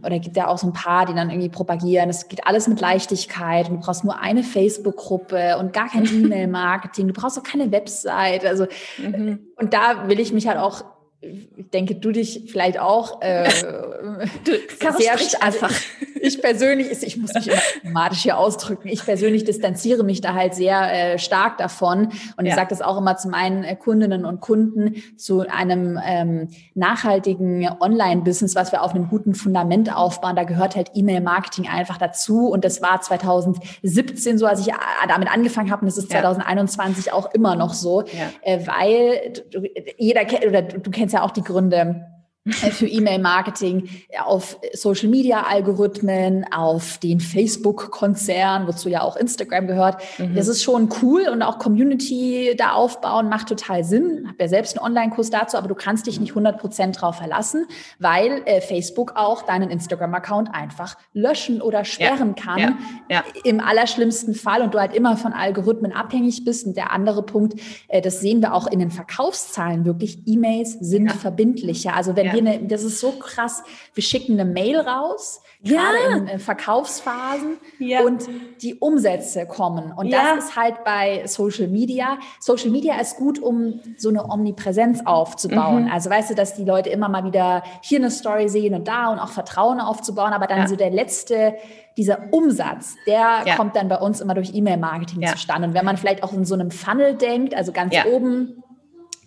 [0.03, 2.79] oder gibt ja auch so ein paar, die dann irgendwie propagieren, es geht alles mit
[2.81, 7.71] Leichtigkeit und du brauchst nur eine Facebook-Gruppe und gar kein E-Mail-Marketing, du brauchst auch keine
[7.71, 8.45] Website.
[8.45, 9.39] Also, mhm.
[9.57, 10.83] und da will ich mich halt auch
[11.57, 13.49] ich denke, du dich vielleicht auch äh,
[14.43, 14.51] du,
[14.97, 15.71] sehr also einfach.
[16.21, 20.55] Ich, persönlich, ich muss mich immer dramatisch hier ausdrücken, ich persönlich distanziere mich da halt
[20.55, 22.09] sehr äh, stark davon.
[22.37, 22.51] Und ja.
[22.51, 27.67] ich sage das auch immer zu meinen äh, Kundinnen und Kunden, zu einem ähm, nachhaltigen
[27.79, 30.35] Online-Business, was wir auf einem guten Fundament aufbauen.
[30.35, 32.47] Da gehört halt E-Mail-Marketing einfach dazu.
[32.47, 34.73] Und das war 2017 so, als ich
[35.07, 35.81] damit angefangen habe.
[35.81, 36.21] Und es ist ja.
[36.21, 38.07] 2021 auch immer noch so, ja.
[38.41, 39.33] äh, weil
[39.97, 42.07] jeder kennt, oder du kennst ja auch die Gründe
[42.47, 43.89] für E-Mail-Marketing
[44.23, 50.03] auf Social-Media-Algorithmen, auf den Facebook-Konzern, wozu ja auch Instagram gehört.
[50.19, 50.35] Mhm.
[50.35, 54.19] Das ist schon cool und auch Community da aufbauen macht total Sinn.
[54.21, 57.15] Ich habe ja selbst einen Online-Kurs dazu, aber du kannst dich nicht 100 Prozent drauf
[57.15, 57.65] verlassen,
[57.97, 62.43] weil äh, Facebook auch deinen Instagram-Account einfach löschen oder sperren ja.
[62.43, 62.59] kann.
[62.59, 62.77] Ja.
[63.09, 63.23] Ja.
[63.43, 66.67] Im allerschlimmsten Fall und du halt immer von Algorithmen abhängig bist.
[66.67, 71.11] Und der andere Punkt, äh, das sehen wir auch in den Verkaufszahlen wirklich, E-Mails sind
[71.11, 71.95] verbindlicher.
[71.95, 75.81] Also wenn wir eine, das ist so krass, wir schicken eine Mail raus, ja.
[75.81, 78.01] gerade in Verkaufsphasen ja.
[78.01, 78.27] und
[78.61, 79.91] die Umsätze kommen.
[79.91, 80.35] Und ja.
[80.35, 82.17] das ist halt bei Social Media.
[82.39, 85.85] Social Media ist gut, um so eine Omnipräsenz aufzubauen.
[85.85, 85.91] Mhm.
[85.91, 89.11] Also weißt du, dass die Leute immer mal wieder hier eine Story sehen und da
[89.11, 91.55] und auch Vertrauen aufzubauen, aber dann so der letzte
[91.97, 95.69] dieser Umsatz, der kommt dann bei uns immer durch E-Mail-Marketing zustande.
[95.69, 98.63] Und wenn man vielleicht auch in so einem Funnel denkt, also ganz oben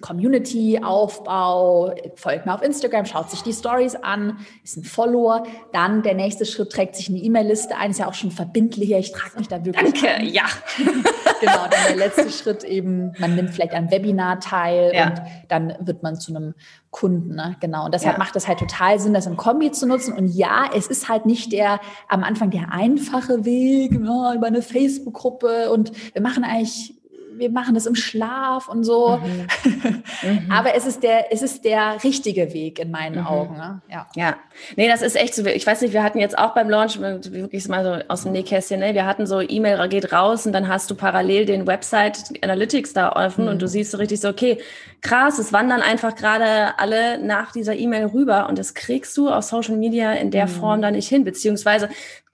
[0.00, 5.42] Community-Aufbau, folgt mir auf Instagram, schaut sich die Stories an, ist ein Follower.
[5.72, 8.98] Dann der nächste Schritt trägt sich eine E-Mail-Liste ein, ist ja auch schon verbindlicher.
[8.98, 10.00] Ich trage mich da wirklich.
[10.00, 10.26] Danke, an.
[10.26, 10.44] ja.
[11.40, 15.08] genau, dann der letzte Schritt eben, man nimmt vielleicht ein Webinar teil ja.
[15.08, 16.54] und dann wird man zu einem
[16.90, 17.34] Kunden.
[17.34, 17.56] Ne?
[17.61, 17.84] Genau.
[17.84, 18.18] Und deshalb ja.
[18.18, 20.14] macht es halt total Sinn, das im Kombi zu nutzen.
[20.14, 24.62] Und ja, es ist halt nicht der am Anfang der einfache Weg ja, über eine
[24.62, 26.97] Facebook-Gruppe und wir machen eigentlich
[27.38, 29.18] wir machen das im Schlaf und so.
[29.18, 30.03] Mhm.
[30.22, 30.51] Mhm.
[30.51, 33.27] Aber es ist der, es ist der richtige Weg in meinen mhm.
[33.27, 33.57] Augen.
[33.57, 33.81] Ne?
[33.88, 34.07] Ja.
[34.16, 34.37] ja.
[34.74, 35.44] Nee, das ist echt so.
[35.46, 38.81] Ich weiß nicht, wir hatten jetzt auch beim Launch wirklich mal so aus dem Nähkästchen,
[38.81, 38.94] ne?
[38.94, 43.12] wir hatten so E-Mail geht raus und dann hast du parallel den Website Analytics da
[43.12, 43.51] offen mhm.
[43.51, 44.59] und du siehst so richtig so, okay,
[45.00, 49.44] krass, es wandern einfach gerade alle nach dieser E-Mail rüber und das kriegst du auf
[49.44, 50.50] Social Media in der mhm.
[50.50, 51.88] Form da nicht hin, beziehungsweise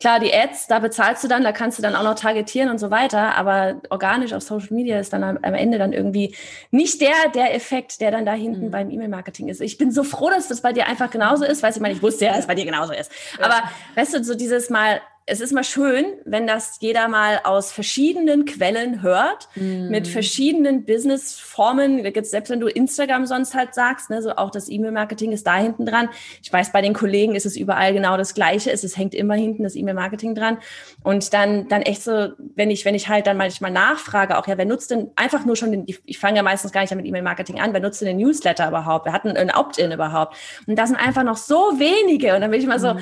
[0.04, 2.78] Klar, die Ads, da bezahlst du dann, da kannst du dann auch noch targetieren und
[2.78, 6.36] so weiter, aber organisch auf Social Media ist dann am, Ende dann irgendwie
[6.70, 8.70] nicht der, der Effekt, der dann da hinten mhm.
[8.70, 9.62] beim E-Mail-Marketing ist.
[9.62, 12.02] Ich bin so froh, dass das bei dir einfach genauso ist, weil ich meine, ich
[12.02, 13.10] wusste ja, dass es bei dir genauso ist.
[13.38, 13.46] Ja.
[13.46, 13.62] Aber
[13.94, 18.44] weißt du, so dieses Mal es ist mal schön, wenn das jeder mal aus verschiedenen
[18.44, 19.88] Quellen hört, mm.
[19.88, 22.02] mit verschiedenen Businessformen.
[22.24, 25.86] Selbst wenn du Instagram sonst halt sagst, ne, so auch das E-Mail-Marketing ist da hinten
[25.86, 26.10] dran.
[26.42, 28.70] Ich weiß, bei den Kollegen ist es überall genau das Gleiche.
[28.70, 30.58] Es, es hängt immer hinten das E-Mail-Marketing dran.
[31.02, 34.58] Und dann, dann echt so, wenn ich, wenn ich halt dann manchmal nachfrage, auch ja,
[34.58, 37.60] wer nutzt denn einfach nur schon den, ich fange ja meistens gar nicht mit E-Mail-Marketing
[37.60, 39.06] an, wer nutzt denn den Newsletter überhaupt?
[39.06, 40.36] Wer hat ein Opt-in überhaupt?
[40.66, 42.34] Und da sind einfach noch so wenige.
[42.34, 42.98] Und dann bin ich mal so, mm.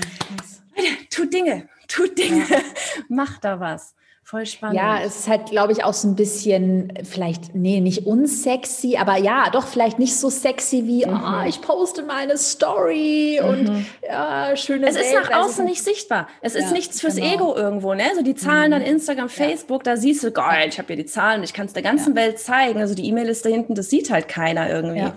[1.10, 2.58] tut Dinge, tut Dinge, ja.
[3.08, 3.94] macht da was.
[4.24, 4.76] Voll spannend.
[4.76, 9.16] Ja, es ist halt, glaube ich, auch so ein bisschen, vielleicht, nee, nicht unsexy, aber
[9.16, 11.20] ja, doch vielleicht nicht so sexy wie, mhm.
[11.22, 13.48] oh, ich poste meine Story mhm.
[13.48, 15.06] und ja, schöne Es Welt.
[15.06, 16.28] ist nach außen nicht sichtbar.
[16.40, 17.34] Es ja, ist nichts fürs genau.
[17.34, 18.04] Ego irgendwo, ne?
[18.14, 18.70] So die Zahlen mhm.
[18.70, 19.92] dann Instagram, Facebook, ja.
[19.92, 22.22] da siehst du, geil, ich habe hier die Zahlen, ich kann es der ganzen ja.
[22.22, 22.80] Welt zeigen.
[22.80, 25.10] Also die E-Mail ist da hinten, das sieht halt keiner irgendwie.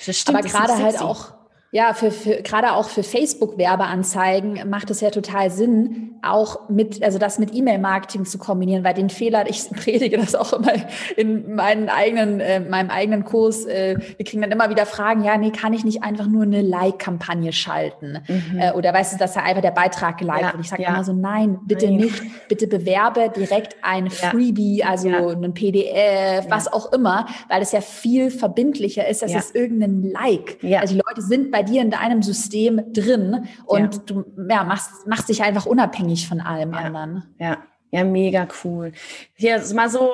[0.00, 1.37] Stimmt, aber gerade halt auch
[1.70, 7.18] ja, für, für, gerade auch für Facebook-Werbeanzeigen macht es ja total Sinn, auch mit, also
[7.18, 10.72] das mit E-Mail-Marketing zu kombinieren, weil den Fehler, ich predige das auch immer
[11.16, 15.36] in meinen eigenen, äh, meinem eigenen Kurs, äh, wir kriegen dann immer wieder Fragen, ja,
[15.36, 18.18] nee, kann ich nicht einfach nur eine Like-Kampagne schalten?
[18.26, 18.58] Mhm.
[18.58, 20.62] Äh, oder weißt du, dass da einfach der Beitrag geliked ja, wird?
[20.62, 20.88] Ich sage ja.
[20.88, 21.96] immer so, nein, bitte nein.
[21.96, 25.28] nicht, bitte bewerbe direkt ein Freebie, also ja.
[25.28, 30.58] ein PDF, was auch immer, weil es ja viel verbindlicher ist, als es irgendein Like.
[30.80, 34.00] Also die Leute sind bei bei dir in deinem System drin und ja.
[34.06, 36.78] du ja, machst, machst dich einfach unabhängig von allem ja.
[36.78, 37.34] anderen.
[37.40, 37.58] Ja,
[37.90, 38.92] ja, mega cool.
[39.34, 40.12] Hier ist mal so,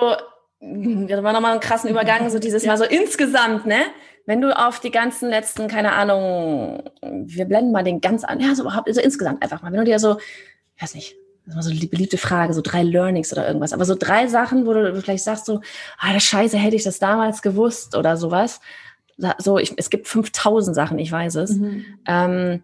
[0.61, 2.65] das war nochmal einen krassen Übergang, so dieses.
[2.65, 3.81] Mal so insgesamt, ne?
[4.25, 8.55] Wenn du auf die ganzen letzten, keine Ahnung, wir blenden mal den ganz an, ja,
[8.55, 10.17] so überhaupt, so insgesamt einfach mal, wenn du dir so,
[10.81, 13.75] weiß nicht, das war so eine beliebte Frage, so drei Learnings oder irgendwas.
[13.75, 15.61] Aber so drei Sachen, wo du vielleicht sagst so,
[15.99, 18.61] ah, das Scheiße, hätte ich das damals gewusst oder sowas.
[19.39, 21.51] So, ich, es gibt 5000 Sachen, ich weiß es.
[21.57, 21.85] Mhm.
[22.07, 22.63] Ähm,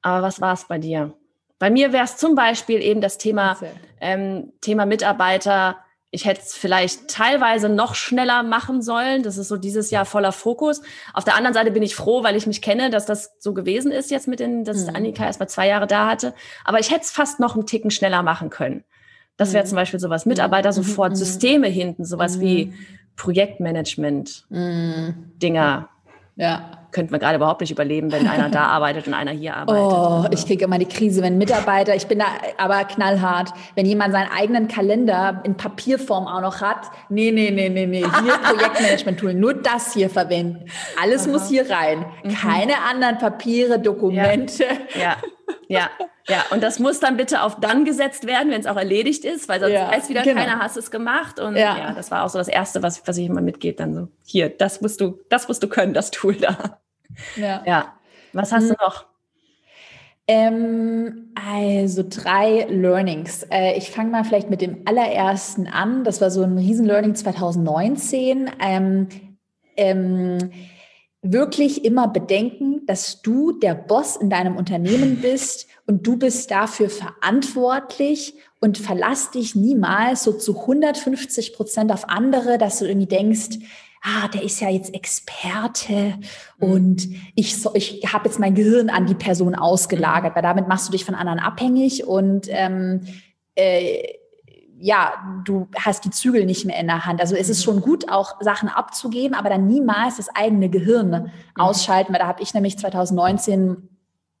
[0.00, 1.12] aber was war es bei dir?
[1.58, 3.56] Bei mir wäre es zum Beispiel eben das Thema,
[4.00, 5.76] ähm, Thema Mitarbeiter,
[6.14, 9.22] ich hätte es vielleicht teilweise noch schneller machen sollen.
[9.22, 10.82] Das ist so dieses Jahr voller Fokus.
[11.14, 13.90] Auf der anderen Seite bin ich froh, weil ich mich kenne, dass das so gewesen
[13.90, 14.94] ist jetzt mit den, dass mhm.
[14.94, 16.34] Annika erst mal zwei Jahre da hatte.
[16.66, 18.84] Aber ich hätte es fast noch einen Ticken schneller machen können.
[19.38, 19.68] Das wäre mhm.
[19.68, 20.26] zum Beispiel sowas.
[20.26, 20.74] Mitarbeiter mhm.
[20.74, 21.16] sofort, mhm.
[21.16, 22.74] Systeme hinten, sowas wie
[23.12, 23.16] mhm.
[23.16, 25.32] Projektmanagement, mhm.
[25.40, 25.88] Dinger.
[26.36, 29.82] Ja könnten wir gerade überhaupt nicht überleben, wenn einer da arbeitet und einer hier arbeitet.
[29.82, 32.26] Oh, ich kriege immer die Krise, wenn Mitarbeiter, ich bin da
[32.58, 37.68] aber knallhart, wenn jemand seinen eigenen Kalender in Papierform auch noch hat, nee, nee, nee,
[37.68, 40.66] nee, nee, hier Projektmanagement-Tool, nur das hier verwenden.
[41.02, 41.32] Alles Aha.
[41.32, 42.04] muss hier rein.
[42.22, 42.34] Mhm.
[42.34, 44.64] Keine anderen Papiere, Dokumente.
[44.94, 45.16] Ja.
[45.68, 45.88] ja.
[45.88, 45.90] ja.
[46.28, 49.48] Ja, und das muss dann bitte auf dann gesetzt werden, wenn es auch erledigt ist,
[49.48, 50.40] weil sonst ja, weiß wieder genau.
[50.40, 51.40] keiner, hast es gemacht.
[51.40, 51.76] Und ja.
[51.76, 51.92] ja.
[51.92, 54.80] das war auch so das Erste, was, was ich immer mitgebe, dann so, hier, das
[54.80, 56.78] musst du, das musst du können, das Tool da.
[57.36, 57.62] Ja.
[57.66, 57.92] ja.
[58.32, 58.76] Was hast hm.
[58.78, 59.06] du noch?
[60.28, 63.42] Ähm, also drei Learnings.
[63.50, 66.04] Äh, ich fange mal vielleicht mit dem allerersten an.
[66.04, 68.50] Das war so ein Riesen-Learning 2019.
[68.60, 69.08] Ähm,
[69.76, 70.52] ähm,
[71.22, 76.90] wirklich immer bedenken, dass du der Boss in deinem Unternehmen bist und du bist dafür
[76.90, 83.58] verantwortlich und verlass dich niemals so zu 150 Prozent auf andere, dass du irgendwie denkst,
[84.02, 86.18] ah, der ist ja jetzt Experte
[86.58, 86.70] mhm.
[86.70, 90.88] und ich, so, ich habe jetzt mein Gehirn an die Person ausgelagert, weil damit machst
[90.88, 93.02] du dich von anderen abhängig und ähm,
[93.54, 94.21] äh,
[94.82, 95.12] ja,
[95.44, 97.20] du hast die Zügel nicht mehr in der Hand.
[97.20, 97.62] Also es ist mhm.
[97.64, 101.30] schon gut, auch Sachen abzugeben, aber dann niemals das eigene Gehirn mhm.
[101.56, 103.88] ausschalten, weil da habe ich nämlich 2019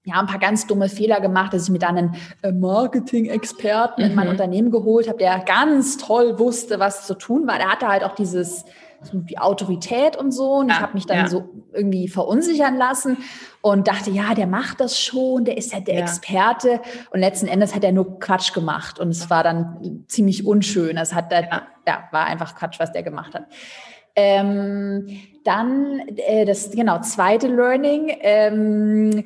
[0.04, 4.10] ja, ein paar ganz dumme Fehler gemacht, dass ich mir dann einen äh, Marketing-Experten mhm.
[4.10, 4.32] in mein mhm.
[4.32, 7.58] Unternehmen geholt habe, der ganz toll wusste, was zu tun war.
[7.58, 8.64] Der hatte halt auch dieses
[9.12, 10.54] die Autorität und so.
[10.54, 11.26] Und ja, ich habe mich dann ja.
[11.28, 13.18] so irgendwie verunsichern lassen
[13.60, 16.00] und dachte, ja, der macht das schon, der ist ja der ja.
[16.00, 16.80] Experte.
[17.10, 18.98] Und letzten Endes hat er nur Quatsch gemacht.
[18.98, 20.96] Und es war dann ziemlich unschön.
[20.96, 21.62] Es hat, ja.
[21.86, 23.46] ja, war einfach Quatsch, was der gemacht hat.
[24.14, 25.06] Ähm,
[25.44, 28.14] dann äh, das genau zweite Learning.
[28.20, 29.24] Ähm, äh,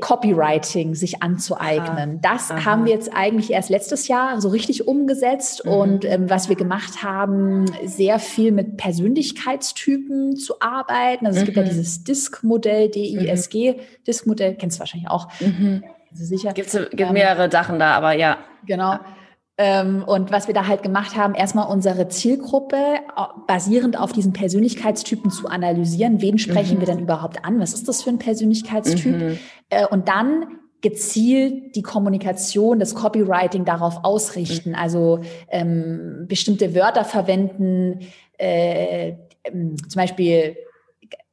[0.00, 2.20] Copywriting sich anzueignen.
[2.22, 2.64] Das Aha.
[2.64, 5.72] haben wir jetzt eigentlich erst letztes Jahr so richtig umgesetzt mhm.
[5.72, 11.26] und ähm, was wir gemacht haben, sehr viel mit Persönlichkeitstypen zu arbeiten.
[11.26, 11.46] Also es mhm.
[11.46, 11.68] gibt ja mhm.
[11.68, 13.76] dieses DISC-Modell, D-I-S-G, mhm.
[14.06, 15.28] DISC-Modell, kennst du wahrscheinlich auch.
[15.40, 15.84] Mhm.
[16.10, 16.52] Also sicher.
[16.52, 18.38] Gibt es gibt mehrere Sachen da, aber ja.
[18.66, 18.98] Genau.
[19.62, 22.78] Ähm, und was wir da halt gemacht haben, erstmal unsere Zielgruppe
[23.46, 26.22] basierend auf diesen Persönlichkeitstypen zu analysieren.
[26.22, 26.80] Wen sprechen mhm.
[26.80, 27.60] wir denn überhaupt an?
[27.60, 29.18] Was ist das für ein Persönlichkeitstyp?
[29.18, 29.38] Mhm.
[29.68, 30.46] Äh, und dann
[30.80, 34.70] gezielt die Kommunikation, das Copywriting darauf ausrichten.
[34.70, 34.76] Mhm.
[34.76, 35.20] Also
[35.50, 38.00] ähm, bestimmte Wörter verwenden,
[38.38, 39.12] äh,
[39.44, 40.56] ähm, zum Beispiel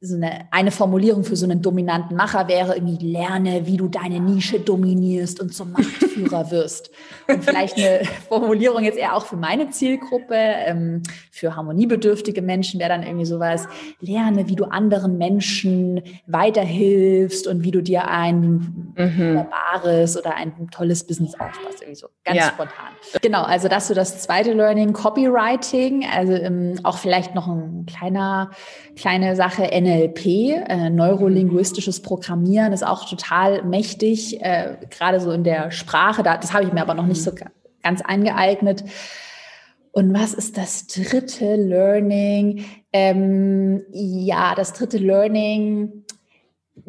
[0.00, 4.20] so eine, eine Formulierung für so einen dominanten Macher wäre irgendwie, lerne, wie du deine
[4.20, 6.90] Nische dominierst und zum Marktführer wirst.
[7.26, 11.02] Und vielleicht eine Formulierung jetzt eher auch für meine Zielgruppe, ähm,
[11.38, 13.68] für harmoniebedürftige Menschen wäre dann irgendwie sowas,
[14.00, 19.18] lerne, wie du anderen Menschen weiterhilfst und wie du dir ein mhm.
[19.18, 21.82] wunderbares oder ein tolles Business aufbaust.
[21.82, 22.48] Irgendwie so ganz ja.
[22.48, 22.92] spontan.
[23.22, 28.50] Genau, also das so das zweite Learning, Copywriting, also ähm, auch vielleicht noch ein kleiner,
[28.96, 35.70] kleine Sache, NLP, äh, neurolinguistisches Programmieren, ist auch total mächtig, äh, gerade so in der
[35.70, 36.22] Sprache.
[36.22, 37.32] Da, das habe ich mir aber noch nicht so
[37.82, 38.84] ganz eingeeignet.
[39.92, 42.64] Und was ist das dritte Learning?
[42.92, 46.04] Ähm, ja, das dritte Learning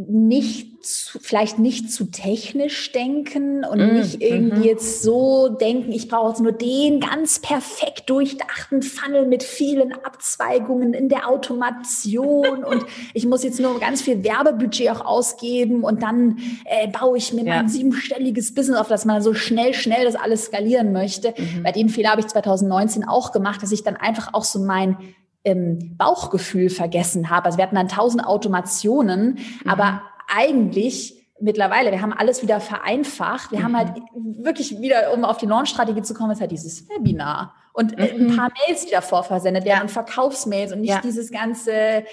[0.07, 4.65] nicht zu, vielleicht nicht zu technisch denken und mm, nicht irgendwie mm -hmm.
[4.65, 10.93] jetzt so denken, ich brauche jetzt nur den ganz perfekt durchdachten Funnel mit vielen Abzweigungen
[10.93, 16.37] in der Automation und ich muss jetzt nur ganz viel Werbebudget auch ausgeben und dann
[16.63, 17.57] äh, baue ich mir ja.
[17.57, 21.31] mein siebenstelliges Business auf, dass man so schnell, schnell das alles skalieren möchte.
[21.31, 24.59] Mm Bei den Fehler habe ich 2019 auch gemacht, dass ich dann einfach auch so
[24.59, 24.97] mein
[25.43, 27.45] ähm, Bauchgefühl vergessen habe.
[27.45, 29.69] Also wir hatten dann tausend Automationen, mhm.
[29.69, 33.51] aber eigentlich mittlerweile, wir haben alles wieder vereinfacht.
[33.51, 33.63] Wir mhm.
[33.63, 37.97] haben halt wirklich wieder, um auf die Launch-Strategie zu kommen, ist halt dieses Webinar und
[37.97, 38.31] äh, mhm.
[38.31, 39.81] ein paar Mails, die davor versendet werden ja.
[39.83, 41.01] und Verkaufsmails und nicht ja.
[41.01, 42.03] dieses ganze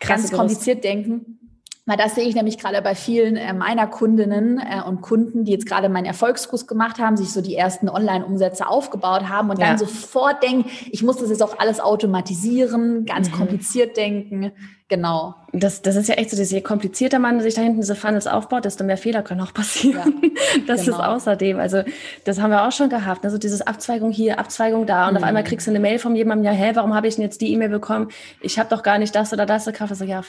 [0.00, 1.38] Krasse ganz kompliziert denken.
[1.86, 5.52] Weil das sehe ich nämlich gerade bei vielen äh, meiner Kundinnen äh, und Kunden, die
[5.52, 9.66] jetzt gerade meinen Erfolgskurs gemacht haben, sich so die ersten Online-Umsätze aufgebaut haben und ja.
[9.66, 13.34] dann sofort denken, ich muss das jetzt auch alles automatisieren, ganz mhm.
[13.34, 14.52] kompliziert denken.
[14.88, 15.34] Genau.
[15.52, 18.64] Das, das ist ja echt so, je komplizierter man sich da hinten diese Funnels aufbaut,
[18.64, 20.20] desto mehr Fehler können auch passieren.
[20.22, 20.30] Ja,
[20.66, 20.96] das genau.
[20.96, 21.82] ist außerdem, also
[22.24, 25.18] das haben wir auch schon gehabt, also dieses Abzweigung hier, Abzweigung da und mhm.
[25.18, 27.42] auf einmal kriegst du eine Mail von jemandem, ja, hä, warum habe ich denn jetzt
[27.42, 28.08] die E-Mail bekommen?
[28.40, 29.90] Ich habe doch gar nicht das oder das gekauft.
[29.90, 30.22] Also ja,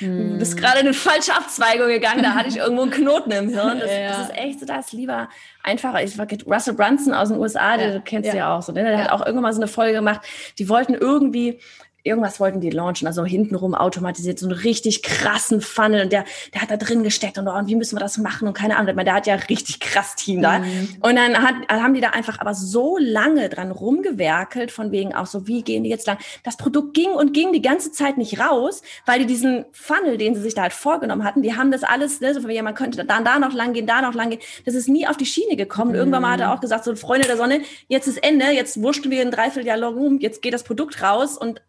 [0.00, 3.48] Du bist gerade in eine falsche Abzweigung gegangen, da hatte ich irgendwo einen Knoten im
[3.48, 3.78] Hirn.
[3.78, 4.08] Das, ja.
[4.08, 5.28] das ist echt so, das lieber
[5.62, 6.02] einfacher.
[6.02, 7.92] Ich war Russell Brunson aus den USA, ja.
[7.92, 8.72] den kennst du ja auch so.
[8.72, 8.82] Ne?
[8.82, 8.98] Der ja.
[8.98, 10.20] hat auch irgendwann mal so eine Folge gemacht.
[10.58, 11.60] Die wollten irgendwie
[12.04, 16.62] irgendwas wollten die launchen, also hintenrum automatisiert, so einen richtig krassen Funnel und der, der
[16.62, 18.96] hat da drin gesteckt und, oh, und wie müssen wir das machen und keine Ahnung,
[18.96, 20.58] der hat ja richtig krass Team da.
[20.58, 20.88] Mhm.
[21.00, 25.26] Und dann hat, haben die da einfach aber so lange dran rumgewerkelt, von wegen auch
[25.26, 26.18] so, wie gehen die jetzt lang?
[26.44, 30.34] Das Produkt ging und ging die ganze Zeit nicht raus, weil die diesen Funnel, den
[30.34, 32.74] sie sich da halt vorgenommen hatten, die haben das alles, ne, so von wegen, man
[32.74, 35.26] könnte da, da noch lang gehen, da noch lang gehen, das ist nie auf die
[35.26, 35.90] Schiene gekommen.
[35.90, 35.96] Mhm.
[35.96, 39.10] Irgendwann mal hat er auch gesagt, so Freunde der Sonne, jetzt ist Ende, jetzt wurschteln
[39.10, 41.62] wir ein Dreivierteljahr lang rum, jetzt geht das Produkt raus und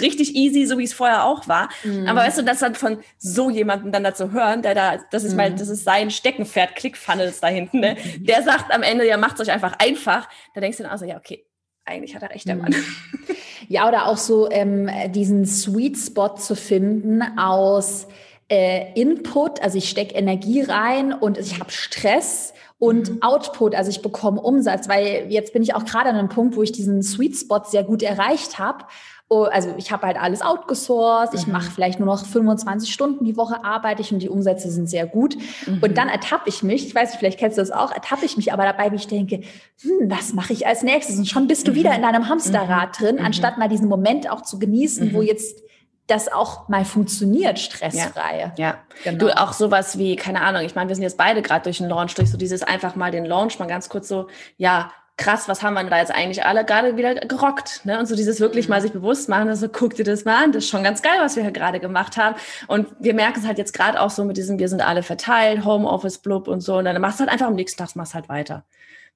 [0.00, 1.68] richtig easy, so wie es vorher auch war.
[1.84, 2.06] Mhm.
[2.06, 5.32] Aber weißt du, das dann von so jemandem dann dazu hören, der da, das ist
[5.32, 5.36] mhm.
[5.36, 7.96] mal, das ist sein Steckenpferd, Clickfunnels da hinten, ne?
[7.96, 8.26] Mhm.
[8.26, 10.28] Der sagt am Ende, ja, macht es euch einfach einfach.
[10.54, 11.44] Da denkst du dann also, ja, okay,
[11.84, 12.72] eigentlich hat er recht, der Mann.
[12.72, 13.36] Mhm.
[13.68, 18.06] Ja, oder auch so ähm, diesen Sweet Spot zu finden aus
[18.48, 23.22] äh, Input, also ich stecke Energie rein und ich habe Stress und mhm.
[23.22, 26.62] Output, also ich bekomme Umsatz, weil jetzt bin ich auch gerade an einem Punkt, wo
[26.62, 28.84] ich diesen Sweet Spot sehr gut erreicht habe
[29.28, 31.38] also ich habe halt alles outgesourced, mhm.
[31.40, 34.88] ich mache vielleicht nur noch 25 Stunden die Woche arbeite ich und die Umsätze sind
[34.88, 35.36] sehr gut.
[35.66, 35.80] Mhm.
[35.82, 38.36] Und dann ertappe ich mich, ich weiß nicht, vielleicht kennst du das auch, ertappe ich
[38.36, 39.40] mich aber dabei, wie ich denke,
[39.82, 41.18] hm, was mache ich als nächstes?
[41.18, 41.76] Und schon bist du mhm.
[41.76, 43.04] wieder in deinem Hamsterrad mhm.
[43.04, 43.24] drin, mhm.
[43.24, 45.26] anstatt mal diesen Moment auch zu genießen, wo mhm.
[45.26, 45.60] jetzt
[46.06, 48.38] das auch mal funktioniert, stressfrei.
[48.38, 48.78] Ja, ja.
[49.02, 49.18] Genau.
[49.18, 51.88] du auch sowas wie, keine Ahnung, ich meine, wir sind jetzt beide gerade durch den
[51.88, 55.62] Launch, durch so dieses einfach mal den Launch mal ganz kurz so, ja, krass, was
[55.62, 57.84] haben wir da jetzt eigentlich alle gerade wieder gerockt?
[57.84, 57.98] Ne?
[57.98, 58.82] Und so dieses wirklich mal mhm.
[58.82, 61.36] sich bewusst machen, also guck dir das mal an, das ist schon ganz geil, was
[61.36, 62.36] wir hier gerade gemacht haben.
[62.66, 65.64] Und wir merken es halt jetzt gerade auch so mit diesem, wir sind alle verteilt,
[65.64, 66.76] Homeoffice, blub und so.
[66.76, 68.64] Und dann machst du halt einfach am nächsten Tag, machst halt weiter.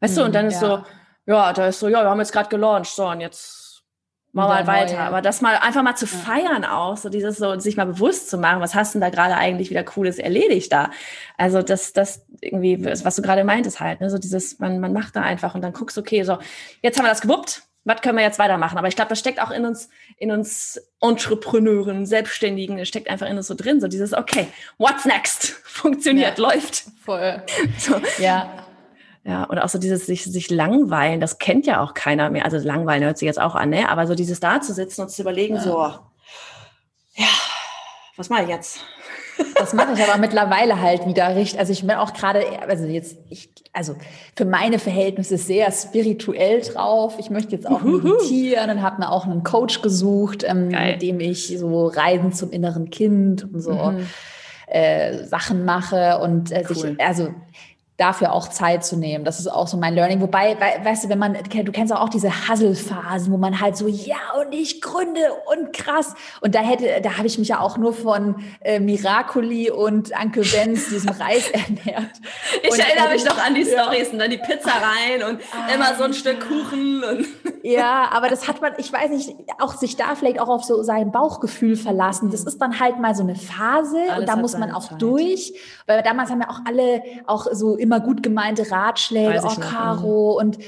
[0.01, 0.69] Weißt mhm, du, und dann ist ja.
[0.69, 0.85] so,
[1.27, 3.70] ja, da ist so, ja, wir haben jetzt gerade gelauncht, so, und jetzt
[4.33, 4.95] mal, mal weiter.
[4.95, 5.03] Neue.
[5.03, 6.13] Aber das mal einfach mal zu ja.
[6.13, 9.15] feiern auch, so dieses so, sich mal bewusst zu machen, was hast du denn da
[9.15, 10.91] gerade eigentlich wieder Cooles erledigt da?
[11.37, 15.17] Also das, das irgendwie, was du gerade meintest halt, ne, so dieses, man, man macht
[15.17, 16.39] da einfach und dann guckst, okay, so,
[16.83, 18.77] jetzt haben wir das gewuppt, was können wir jetzt weitermachen?
[18.77, 23.27] Aber ich glaube, das steckt auch in uns, in uns Entrepreneuren, Selbstständigen, das steckt einfach
[23.27, 25.47] in uns so drin, so dieses, okay, what's next?
[25.65, 26.45] Funktioniert, ja.
[26.45, 26.85] läuft.
[27.03, 27.43] Voll.
[27.79, 28.01] So.
[28.19, 28.67] Ja.
[29.25, 32.45] Ja, und auch so dieses sich, sich langweilen, das kennt ja auch keiner mehr.
[32.45, 33.89] Also langweilen hört sich jetzt auch an, ne?
[33.91, 35.61] Aber so dieses da zu sitzen und zu überlegen, ja.
[35.61, 35.77] so,
[37.15, 37.29] ja,
[38.17, 38.81] was mache ich jetzt?
[39.55, 41.59] Das mache ich aber mittlerweile halt wieder richtig.
[41.59, 43.95] Also ich bin auch gerade, also jetzt, ich, also
[44.37, 47.17] für meine Verhältnisse sehr spirituell drauf.
[47.19, 47.99] Ich möchte jetzt auch Uhuhu.
[47.99, 52.51] meditieren und habe mir auch einen Coach gesucht, ähm, mit dem ich so Reisen zum
[52.51, 54.07] inneren Kind und so mhm.
[54.67, 56.77] äh, Sachen mache und äh, cool.
[56.77, 57.35] sich, also
[58.01, 59.27] dafür auch Zeit zu nehmen.
[59.27, 60.23] Das ist auch so mein Learning.
[60.23, 64.17] Wobei, weißt du, wenn man, du kennst auch diese Hustle-Phasen, wo man halt so, ja,
[64.41, 65.21] und ich gründe
[65.53, 66.15] und krass.
[66.41, 70.45] Und da hätte, da habe ich mich ja auch nur von äh, Miracoli und Uncle
[70.45, 72.11] Benz, diesem Reis ernährt.
[72.63, 73.83] Ich und erinnere mich noch an die ja.
[73.83, 77.05] Stories und dann die Pizza rein und ah, immer so ein Stück Kuchen.
[77.05, 77.27] Und
[77.63, 80.83] ja, aber das hat man, ich weiß nicht, auch sich da vielleicht auch auf so
[80.83, 82.31] sein Bauchgefühl verlassen.
[82.31, 85.03] Das ist dann halt mal so eine Phase Alles und da muss man auch Zeit.
[85.03, 85.53] durch.
[85.87, 90.39] Weil damals haben ja auch alle auch so im immer gut gemeinte Ratschläge, oh Caro
[90.39, 90.59] und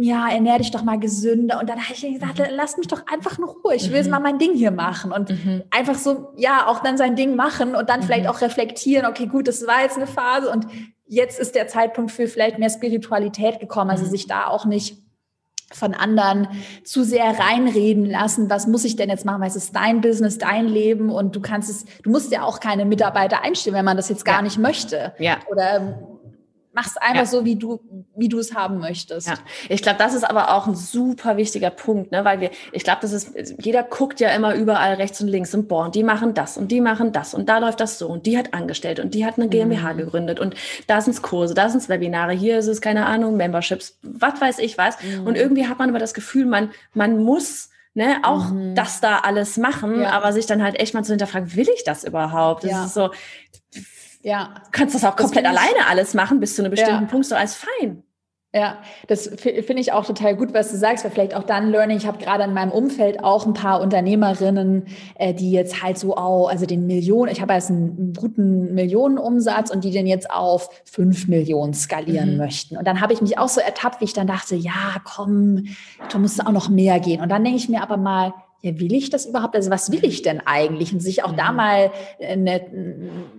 [0.00, 1.58] ja, ernähr dich doch mal gesünder.
[1.60, 2.44] Und dann habe ich gesagt, mhm.
[2.50, 3.74] lass mich doch einfach in Ruhe.
[3.74, 4.10] Ich will mhm.
[4.10, 5.62] mal mein Ding hier machen und mhm.
[5.70, 8.30] einfach so, ja, auch dann sein Ding machen und dann vielleicht mhm.
[8.30, 10.66] auch reflektieren, okay, gut, das war jetzt eine Phase und
[11.06, 14.10] jetzt ist der Zeitpunkt für vielleicht mehr Spiritualität gekommen, also mhm.
[14.10, 14.98] sich da auch nicht
[15.70, 16.48] von anderen
[16.82, 20.38] zu sehr reinreden lassen, was muss ich denn jetzt machen, weil es ist dein Business,
[20.38, 23.96] dein Leben und du kannst es, du musst ja auch keine Mitarbeiter einstellen, wenn man
[23.96, 24.42] das jetzt gar ja.
[24.42, 25.12] nicht möchte.
[25.18, 25.38] Ja.
[25.50, 26.07] Oder
[26.78, 27.26] mach's einfach ja.
[27.26, 27.80] so, wie du,
[28.16, 29.26] wie du es haben möchtest.
[29.26, 29.34] Ja,
[29.68, 32.24] ich glaube, das ist aber auch ein super wichtiger Punkt, ne?
[32.24, 35.66] weil wir, ich glaube, das ist, jeder guckt ja immer überall rechts und links und
[35.66, 38.26] boah, und die machen das und die machen das und da läuft das so und
[38.26, 39.98] die hat angestellt und die hat eine GmbH mhm.
[39.98, 40.54] gegründet und
[40.86, 44.78] da sind Kurse, da sind Webinare, hier ist es, keine Ahnung, Memberships, was weiß ich
[44.78, 45.02] was.
[45.02, 45.26] Mhm.
[45.26, 48.76] Und irgendwie hat man aber das Gefühl, man, man muss ne, auch mhm.
[48.76, 50.10] das da alles machen, ja.
[50.10, 52.62] aber sich dann halt echt mal zu hinterfragen, will ich das überhaupt?
[52.62, 52.84] Das ja.
[52.84, 53.10] ist so,
[54.22, 54.54] ja.
[54.64, 57.08] Du kannst das auch komplett alleine alles machen, bis zu einem bestimmten ja.
[57.08, 58.02] Punkt, so als fein.
[58.54, 61.98] Ja, das finde ich auch total gut, was du sagst, weil vielleicht auch dann Learning.
[61.98, 66.16] Ich habe gerade in meinem Umfeld auch ein paar Unternehmerinnen, äh, die jetzt halt so
[66.16, 70.70] auch, also den Millionen, ich habe jetzt einen guten Millionenumsatz und die den jetzt auf
[70.86, 72.36] fünf Millionen skalieren mhm.
[72.38, 72.78] möchten.
[72.78, 75.66] Und dann habe ich mich auch so ertappt, wie ich dann dachte, ja, komm,
[76.10, 77.20] da muss auch noch mehr gehen.
[77.20, 79.54] Und dann denke ich mir aber mal, ja, will ich das überhaupt?
[79.54, 80.92] Also was will ich denn eigentlich?
[80.92, 81.56] Und sich auch da mhm.
[81.56, 82.60] mal eine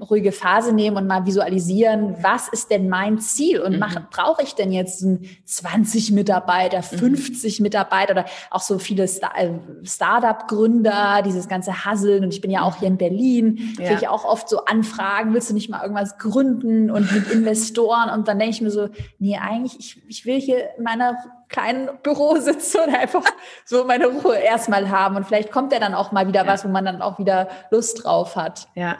[0.09, 3.59] ruhige Phase nehmen und mal visualisieren, was ist denn mein Ziel?
[3.59, 3.85] Und mhm.
[4.11, 5.05] brauche ich denn jetzt
[5.43, 7.63] 20 Mitarbeiter, 50 mhm.
[7.63, 9.49] Mitarbeiter oder auch so viele äh,
[9.83, 12.23] Startup-Gründer, dieses ganze Hasseln.
[12.23, 13.87] Und ich bin ja auch hier in Berlin, ja.
[13.87, 18.09] kriege ich auch oft so Anfragen, willst du nicht mal irgendwas gründen und mit Investoren?
[18.09, 21.17] Und dann denke ich mir so, nee, eigentlich, ich, ich will hier in meiner
[21.49, 23.23] kleinen Büro sitze und einfach
[23.65, 25.15] so meine Ruhe erstmal haben.
[25.15, 26.47] Und vielleicht kommt ja dann auch mal wieder ja.
[26.47, 28.67] was, wo man dann auch wieder Lust drauf hat.
[28.75, 28.97] Ja,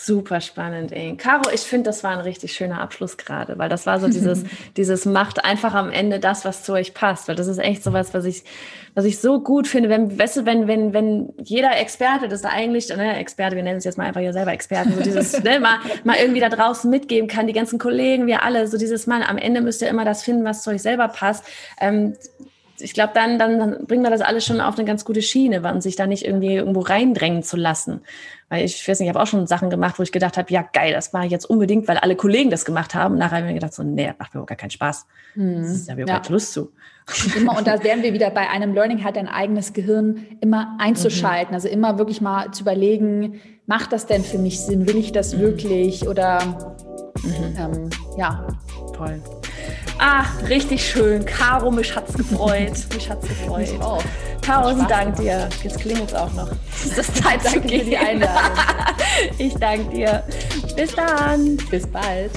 [0.00, 1.16] Super spannend, ey.
[1.16, 4.44] Caro, ich finde, das war ein richtig schöner Abschluss gerade, weil das war so dieses,
[4.76, 7.92] dieses macht einfach am Ende das, was zu euch passt, weil das ist echt so
[7.92, 8.44] was, was ich,
[8.94, 12.50] was ich so gut finde, wenn, weißt du, wenn, wenn, wenn jeder Experte, das da
[12.50, 15.58] eigentlich, ne, Experte, wir nennen es jetzt mal einfach ja selber Experten, so dieses, ne,
[15.58, 19.24] mal, mal irgendwie da draußen mitgeben kann, die ganzen Kollegen, wir alle, so dieses Mal,
[19.24, 21.44] am Ende müsst ihr immer das finden, was zu euch selber passt.
[21.80, 22.14] Ähm,
[22.80, 25.62] ich glaube, dann, dann, dann bringen wir das alles schon auf eine ganz gute Schiene,
[25.62, 28.00] und sich da nicht irgendwie irgendwo reindrängen zu lassen.
[28.48, 30.52] Weil ich, ich weiß nicht, ich habe auch schon Sachen gemacht, wo ich gedacht habe,
[30.52, 33.16] ja geil, das mache ich jetzt unbedingt, weil alle Kollegen das gemacht haben.
[33.16, 35.06] Nachher habe ich mir gedacht, so, nee, macht mir gar keinen Spaß.
[35.34, 35.62] Hm.
[35.62, 36.32] Das ist ja überhaupt ja.
[36.32, 36.72] Lust zu.
[37.36, 41.50] Immer, und da wären wir wieder bei einem Learning, halt dein eigenes Gehirn immer einzuschalten.
[41.50, 41.54] Mhm.
[41.54, 44.86] Also immer wirklich mal zu überlegen, macht das denn für mich Sinn?
[44.86, 45.40] Will ich das mhm.
[45.40, 46.06] wirklich?
[46.06, 46.44] Oder
[47.22, 47.56] mhm.
[47.58, 48.46] ähm, ja.
[48.94, 49.22] Toll.
[49.98, 51.24] Ah, richtig schön.
[51.24, 52.72] Caro, mich hat's gefreut.
[52.94, 53.72] mich hat's gefreut.
[53.72, 54.02] Mich auch.
[54.42, 55.48] Tausend Dank dir.
[55.62, 56.50] Jetzt klingt es auch noch.
[56.72, 57.80] Es ist Zeit danke zu gehen.
[57.80, 58.58] für die Einladung.
[59.38, 60.22] ich danke dir.
[60.76, 61.56] Bis dann.
[61.70, 62.30] Bis bald.